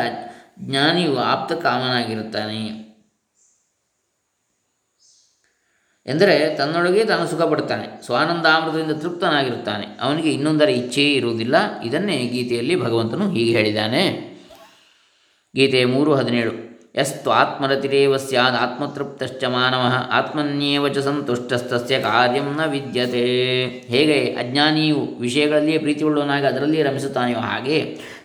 ಜ್ಞಾನಿಯು 0.58 1.16
ಆಪ್ತ 1.16 1.52
ಕಾಮನಾಗಿರುತ್ತಾನೆ. 1.52 2.82
ಎಂದರೆ 6.06 6.54
ತನ್ನೊಳಗೆ 6.54 7.04
ತಾನು 7.04 7.28
ಸುಖ 7.28 7.42
ಪಡ್ತಾನೆ 7.42 8.02
ಸ್ವಾನಂದಾಮೃತದಿಂದ 8.02 8.92
ತೃಪ್ತನಾಗಿರುತ್ತಾನೆ. 8.92 9.86
ಅವನಿಗೆ 10.00 10.30
ಇನ್ನೊಂದರ 10.32 10.68
ಇಚ್ಛೆಯೇ 10.68 11.12
ಇರುವುದಿಲ್ಲ. 11.14 11.82
ಇದನ್ನೇ 11.82 12.16
ಗೀತೆಯಲ್ಲಿ 12.26 12.80
ಭಗವಂತನು 12.80 13.30
ಹೀಗೆ 13.30 13.56
ಹೇಳಿದ್ದಾನೆ. 13.56 14.32
ಗೀತೆ 15.56 15.84
ಮೂರು 15.84 16.14
ಹದಿನೇಳು. 16.14 16.71
ಯಸ್ತ್ವಾತ್ಮರತಿರೇವ 16.94 18.16
ಸ್ಯಾದ್ 18.16 18.56
ಆತ್ಮತೃಪ್ತಶ್ಚ 18.56 19.44
ಮಾನವ, 19.44 19.84
ಆತ್ಮನ್ಯೇವ 20.10 20.88
ಚ 20.88 20.98
ಸಂತುಷ್ಟಸ್ತಸ್ಯ 20.98 21.98
ಕಾರ್ಯಂ 21.98 22.48
ನ 22.56 22.64
ವಿದ್ಯತೆ. 22.70 23.22
ಹೇಗೆ? 23.92 24.18
ಅಜ್ಞಾನಿಯು 24.40 24.98
ವಿಷಯಗಳಲ್ಲಿಯೇ 25.20 25.78
ಪ್ರೀತಿಗೊಳ್ಳುವನಾಗಿ 25.78 26.46
ಅದರಲ್ಲಿಯೇ 26.46 26.82
ರಮಿಸುತ್ತಾನೆಯೋ 26.82 27.38
ಹಾಗೆ 27.38 27.78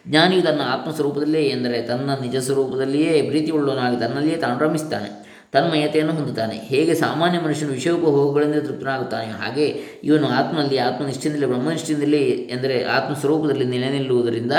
ಜ್ಞಾನಿಯು 0.08 0.42
ತನ್ನ 0.42 0.62
ಆತ್ಮಸ್ವರೂಪದಲ್ಲಿಯೇ 0.66 1.50
ಎಂದರೆ 1.50 1.82
ತನ್ನ 1.82 2.10
ನಿಜ 2.22 2.36
ಸ್ವರೂಪದಲ್ಲಿಯೇ 2.38 3.22
ಪ್ರೀತಿಗೊಳ್ಳುವನಾಗಿ 3.22 4.00
ತನ್ನಲ್ಲಿಯೇ 4.00 4.36
ತಾನು 4.36 4.60
ರಮಿಸ್ತಾನೆ, 4.60 5.10
ತನ್ಮಯತೆಯನ್ನು 5.52 6.14
ಹೊಂದುತ್ತಾನೆ. 6.14 6.56
ಹೇಗೆ 6.56 6.96
ಸಾಮಾನ್ಯ 6.96 7.40
ಮನುಷ್ಯನು 7.40 7.72
ವಿಷಯೋಪಭೋಗಗಳಿಂದ 7.72 8.56
ತೃಪ್ತನಾಗುತ್ತಾನೆ 8.56 9.32
ಹಾಗೆ 9.32 9.68
ಇವನು 10.04 10.28
ಆತ್ಮನಲ್ಲಿ 10.30 10.78
ಆತ್ಮನಿಷ್ಠಿಂದಲೇ 10.78 11.46
ಬ್ರಹ್ಮನಿಷ್ಠಿಂದಲೇ 11.46 12.24
ಎಂದರೆ 12.52 12.86
ಆತ್ಮಸ್ವರೂಪದಲ್ಲಿ 12.86 13.66
ನೆಲೆ 13.66 13.90
ನಿಲ್ಲುವುದರಿಂದ 13.90 14.52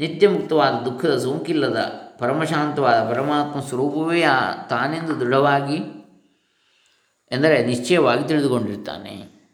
ನಿತ್ಯಮುಕ್ತವಾದ, 0.00 0.84
ದುಃಖದ 0.84 1.18
ಸೋಂಕಿಲ್ಲದ, 1.18 1.76
ಪರಮಶಾಂತವಾದ, 2.18 3.10
ಪರಮಾತ್ಮ 3.10 3.60
ಸ್ವರೂಪವೇ 3.60 4.22
ಆ 4.22 4.52
ತಾನೆಂದು 4.62 5.20
ದೃಢವಾಗಿ 5.20 5.76
ಎಂದರೆ 7.30 7.66
ನಿಶ್ಚಯವಾಗಿ 7.66 8.24
ತಿಳಿದುಕೊಂಡಿರ್ತಾನೆ. 8.24 9.44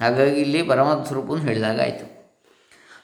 ಹಾಗಾಗಿ 0.00 0.40
ಇಲ್ಲಿ 0.40 0.62
ಪರಮಾತ್ಮ 0.62 1.04
ಸ್ವರೂಪವನ್ನು 1.04 1.44
ಹೇಳಿದಾಗ 1.44 1.80
ಆಯಿತು 1.80 2.12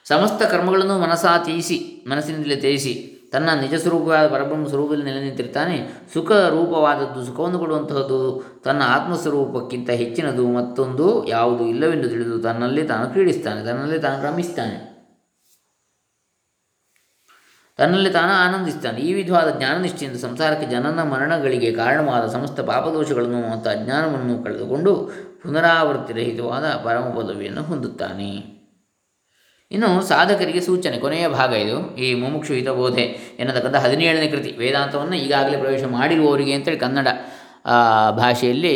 ಸಮಸ್ತ 0.07 0.43
ಕರ್ಮಗಳನ್ನು 0.43 0.99
ಮನಸ್ಸಾ 0.99 1.37
ತ್ಯಜಿಸಿ, 1.37 2.05
ಮನಸ್ಸಿನಿಂದಲೇ 2.07 2.55
ತ್ಯಜಿಸಿ 2.55 3.08
ತನ್ನ 3.33 3.49
ನಿಜ 3.61 3.75
ಸ್ವರೂಪವಾದ 3.75 4.27
ಪರಬ್ರಹ್ಮ 4.27 4.67
ಸ್ವರೂಪದಲ್ಲಿ 4.67 5.05
ನೆಲೆ 5.05 5.23
ನಿಂತಿರ್ತಾನೆ. 5.23 5.89
ಸುಖ 6.13 6.31
ರೂಪವಾದದ್ದು 6.31 7.25
ಸುಖವನ್ನು 7.25 7.59
ಕೊಡುವಂತಹದ್ದು, 7.59 8.43
ತನ್ನ 8.63 8.81
ಆತ್ಮಸ್ವರೂಪಕ್ಕಿಂತ 8.85 9.89
ಹೆಚ್ಚಿನದು 9.89 10.47
ಮತ್ತೊಂದು 10.47 11.27
ಯಾವುದು 11.27 11.65
ಇಲ್ಲವೆಂದು 11.65 12.09
ತಿಳಿದು 12.09 12.39
ತನ್ನಲ್ಲಿ 12.39 12.83
ತಾನು 12.83 13.09
ಕ್ರೀಡಿಸ್ತಾನೆ, 13.09 13.65
ತನ್ನಲ್ಲಿ 13.65 13.99
ತಾನು 13.99 14.23
ರಮಿಸ್ತಾನೆ 14.23 14.89
ತನ್ನಲ್ಲಿ 17.77 18.09
ತಾನು 18.09 18.31
ಆನಂದಿಸ್ತಾನೆ. 18.31 18.99
ಈ 18.99 19.13
ವಿಧವಾದ 19.13 19.57
ಜ್ಞಾನನಿಷ್ಠೆಯಿಂದ 19.57 20.17
ಸಂಸಾರಕ್ಕೆ 20.17 20.67
ಜನನ 20.67 21.03
ಮರಣಗಳಿಗೆ 21.03 21.71
ಕಾರಣವಾದ 21.71 22.27
ಸಮಸ್ತ 22.27 22.59
ಪಾಪದೋಷಗಳನ್ನು 22.59 23.51
ಮತ್ತು 23.51 23.69
ಅಜ್ಞಾನವನ್ನು 23.69 24.43
ಕಳೆದುಕೊಂಡು 24.43 25.11
ಪುನರಾವರ್ತಿರಹಿತವಾದ 25.43 26.65
ಪರಮ 26.83 27.05
ಪದವಿಯನ್ನು 27.19 27.63
ಹೊಂದುತ್ತಾನೆ. 27.63 28.58
ಇನ್ನು 29.71 29.89
ಸಾಧಕರಿಗೆ 30.01 30.61
ಸೂಚನೆ, 30.61 30.97
ಕೊನೆಯ 30.97 31.27
ಭಾಗ 31.27 31.51
ಇದು, 31.53 31.95
ಈ 31.95 32.07
ಮುಮುಕ್ಷು 32.13 32.53
ಹಿತಬೋಧೆ 32.53 33.03
ಎನ್ನತಕ್ಕಂಥ 33.39 33.75
ಹದಿನೇಳನೇ 33.75 34.27
ಕೃತಿ, 34.27 34.51
ವೇದಾಂತವನ್ನು 34.57 35.15
ಈಗಾಗಲೇ 35.15 35.57
ಪ್ರವೇಶ 35.57 35.83
ಮಾಡಿರುವವರಿಗೆ 35.83 36.53
ಅಂತೇಳಿ 36.53 36.77
ಕನ್ನಡ 36.77 37.07
ಭಾಷೆಯಲ್ಲಿ 38.21 38.73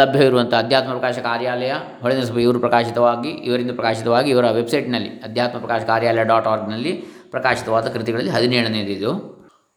ಲಭ್ಯವಿರುವಂಥ 0.00 0.54
ಅಧ್ಯಾತ್ಮ 0.54 0.90
ಪ್ರಕಾಶ 0.90 1.18
ಕಾರ್ಯಾಲಯ 1.18 1.72
ಹೊಳೆನ 2.00 2.22
ಸಭೆ 2.24 2.42
ಇವರು 2.42 2.60
ಪ್ರಕಾಶಿತವಾಗಿ, 2.60 3.30
ಇವರಿಂದ 3.48 3.70
ಪ್ರಕಾಶಿತವಾಗಿ 3.70 4.30
ಇವರ 4.30 4.50
ವೆಬ್ಸೈಟ್ನಲ್ಲಿ, 4.50 5.08
ಅಧ್ಯಾತ್ಮ 5.08 5.58
ಪ್ರಕಾಶ 5.58 5.80
ಕಾರ್ಯಾಲಯ 5.82 6.24
ಡಾಟ್ 6.24 6.46
ಆರ್ಗ್ನಲ್ಲಿ 6.46 6.92
ಪ್ರಕಾಶಿತವಾದ 7.30 7.86
ಕೃತಿಗಳಲ್ಲಿ 7.86 8.30
ಹದಿನೇಳನೇದಿದು. 8.30 9.12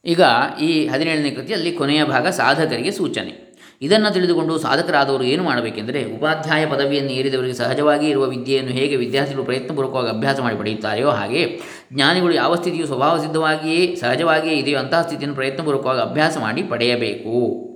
ಈಗ 0.04 0.22
ಈ 0.60 0.86
ಹದಿನೇಳನೇ 0.88 1.30
ಕೃತಿಯಲ್ಲಿ 1.30 1.72
ಕೊನೆಯ 1.72 2.04
ಭಾಗ 2.04 2.26
ಸಾಧಕರಿಗೆ 2.26 2.90
ಸೂಚನೆ. 2.90 3.32
ಇದನ್ನು 3.82 4.12
ತಿಳಿದುಕೊಂಡು 4.12 4.58
ಸಾಧಕರಾದವರು 4.58 5.24
ಏನು 5.24 5.42
ಮಾಡಬೇಕೆಂದರೆ 5.44 6.04
ಉಪಾಧ್ಯಾಯ 6.04 6.66
ಪದವಿಯನ್ನು 6.66 7.10
ಏರಿದವರಿಗೆ 7.10 7.54
ಸಹಜವಾಗಿ 7.54 8.06
ಇರುವ 8.06 8.24
ವಿದ್ಯೆಯನ್ನು 8.24 8.72
ಹೇಗೆ 8.72 8.96
ವಿದ್ಯಾರ್ಥಿಗಳು 8.96 9.44
ಪ್ರಯತ್ನಪೂರ್ವಕವಾಗಿ 9.44 10.08
ಅಭ್ಯಾಸ 10.08 10.40
ಮಾಡಿ 10.40 10.56
ಪಡೆಯುತ್ತಾರೆಯೋ 10.56 11.10
ಹಾಗೆ 11.10 11.60
ಜ್ಞಾನಿಗಳು 11.92 12.34
ಯಾವ 12.34 12.54
ಸ್ಥಿತಿಯು 12.54 12.86
ಸ್ವಭಾವ 12.86 13.18
ಸಿದ್ಧವಾಗಿಯೇ 13.18 13.96
ಸಹಜವಾಗಿಯೇ 13.96 14.54
ಇದೆಯೋ 14.54 14.78
ಅಂತಹ 14.78 15.02
ಸ್ಥಿತಿಯನ್ನು 15.02 15.34
ಪ್ರಯತ್ನಪೂರ್ವಕವಾಗಿ 15.34 16.00
ಅಭ್ಯಾಸ 16.00 16.38
ಮಾಡಿ 16.38 16.62
ಪಡೆಯಬೇಕು. 16.62 17.68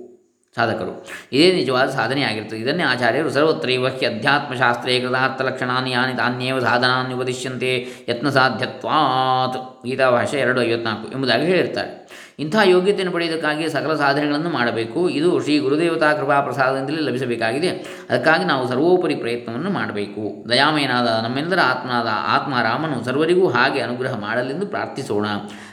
ಸಾಧಕರು, 0.55 1.07
ಇದೇ 1.33 1.51
ನಿಜವಾದ 1.53 1.89
ಸಾಧನೆಯಾಗಿರುತ್ತದೆ 1.89 2.59
ಇದನ್ನೇ 2.59 2.83
ಆಚಾರ್ಯರು 2.83 3.29
ಸರ್ವತ್ರೈವ 3.29 3.87
ಹಿ 3.87 4.05
ಅಧ್ಯಾತ್ಮಶಾಸ್ತ್ರೇ 4.05 4.99
ಕೃತಾರ್ಥ 4.99 5.41
ಲಕ್ಷಣಾನಿ 5.41 5.91
ಯಾನಿ 5.91 6.17
ತಾನ್ಯೇವ 6.17 6.59
ಸಾಧನಾನ್ 6.59 7.13
ಉಪದಿಶ್ಯಂತೆ 7.13 7.85
ಯತ್ನ 8.09 8.29
ಸಾಧ್ಯತ್ವಾತ್. 8.29 9.87
ಗೀತಾ 9.87 10.11
ಭಾಷೆ 10.11 10.39
ಎರಡು 10.39 10.61
ಐವತ್ನಾಲ್ಕು 10.61 11.11
ಎಂಬುದಾಗಿ 11.11 11.45
ಹೇಳಿರ್ತಾರೆ. 11.45 11.91
ಇಂಥ 12.39 12.55
ಯೋಗ್ಯತೆಯನ್ನು 12.63 13.13
ಪಡೆಯುವುದಕ್ಕಾಗಿ 13.13 13.69
ಸಕಲ 13.69 13.95
ಸಾಧನೆಗಳನ್ನು 13.95 14.49
ಮಾಡಬೇಕು. 14.49 15.09
ಇದು 15.09 15.43
ಶ್ರೀ 15.43 15.59
ಗುರುದೇವತಾ 15.59 16.13
ಕೃಪಾ 16.13 16.41
ಪ್ರಸಾದದಿಂದಲೇ 16.41 17.01
ಲಭಿಸಬೇಕಾಗಿದೆ. 17.01 17.69
ಅದಕ್ಕಾಗಿ 18.09 18.45
ನಾವು 18.45 18.67
ಸರ್ವೋಪರಿ 18.67 19.15
ಪ್ರಯತ್ನವನ್ನು 19.15 19.69
ಮಾಡಬೇಕು. 19.69 20.49
ದಯಾಮಯನಾದ 20.49 21.07
ನಮ್ಮೆಲ್ಲರ 21.07 21.59
ಆತ್ಮನಾದ 21.63 22.07
ಆತ್ಮ 22.11 22.61
ರಾಮನು 22.61 23.03
ಸರ್ವರಿಗೂ 23.03 23.47
ಹಾಗೆ 23.47 23.79
ಅನುಗ್ರಹ 23.79 24.19
ಮಾಡಲೆಂದು 24.19 24.67
ಪ್ರಾರ್ಥಿಸೋಣ. 24.67 25.25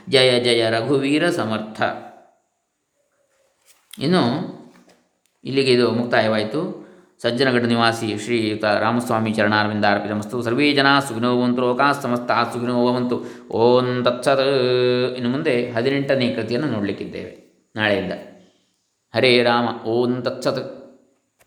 ಜಯ 0.08 0.40
ಜಯ 0.40 0.70
ರಘುವೀರ 0.70 1.30
ಸಮರ್ಥ. 1.30 1.82
ಇನ್ನು 3.98 4.54
ಇಲ್ಲಿಗೆ 5.44 5.72
ಇದು 5.72 5.90
ಮುಕ್ತಾಯವಾಯಿತು. 5.90 6.83
ಸಜ್ಜನಗಢ 7.24 7.64
ನಿವಾಸಿ 7.64 8.18
ಶ್ರೀಯುತ 8.18 8.64
ರಾಮಸ್ವಾಮಿ 8.64 9.32
ಚರಣಾರವಿಂದಾರ್ಪಿತಮಸ್ತು 9.32 10.42
ಸರ್ವೇ 10.42 10.72
ಜನ 10.72 10.86
ಸುಖಿನೋವಂತು 10.98 11.60
ಲೋಕಾ 11.62 11.92
ಸಮಸ್ತ 11.92 12.30
ಸುಖಿನೋವಂತು 12.52 13.24
ಓಂ 13.50 14.04
ತತ್ಸತ್. 14.04 14.40
ಇನ್ನು 15.16 15.30
ಮುಂದೆ 15.30 15.70
ಹದಿನೆಂಟನೇ 15.70 16.28
ಕೃತಿಯನ್ನು 16.28 16.68
ನೋಡಲಿಕ್ಕಿದ್ದೇವೆ. 16.68 17.44
ನಾಳೆಯಿಂದ. 17.76 18.12
ಹರೇ 19.14 19.42
ರಾಮ, 19.42 19.86
ಓಂ 19.86 20.22
ತತ್ಸತ್. 20.22 20.83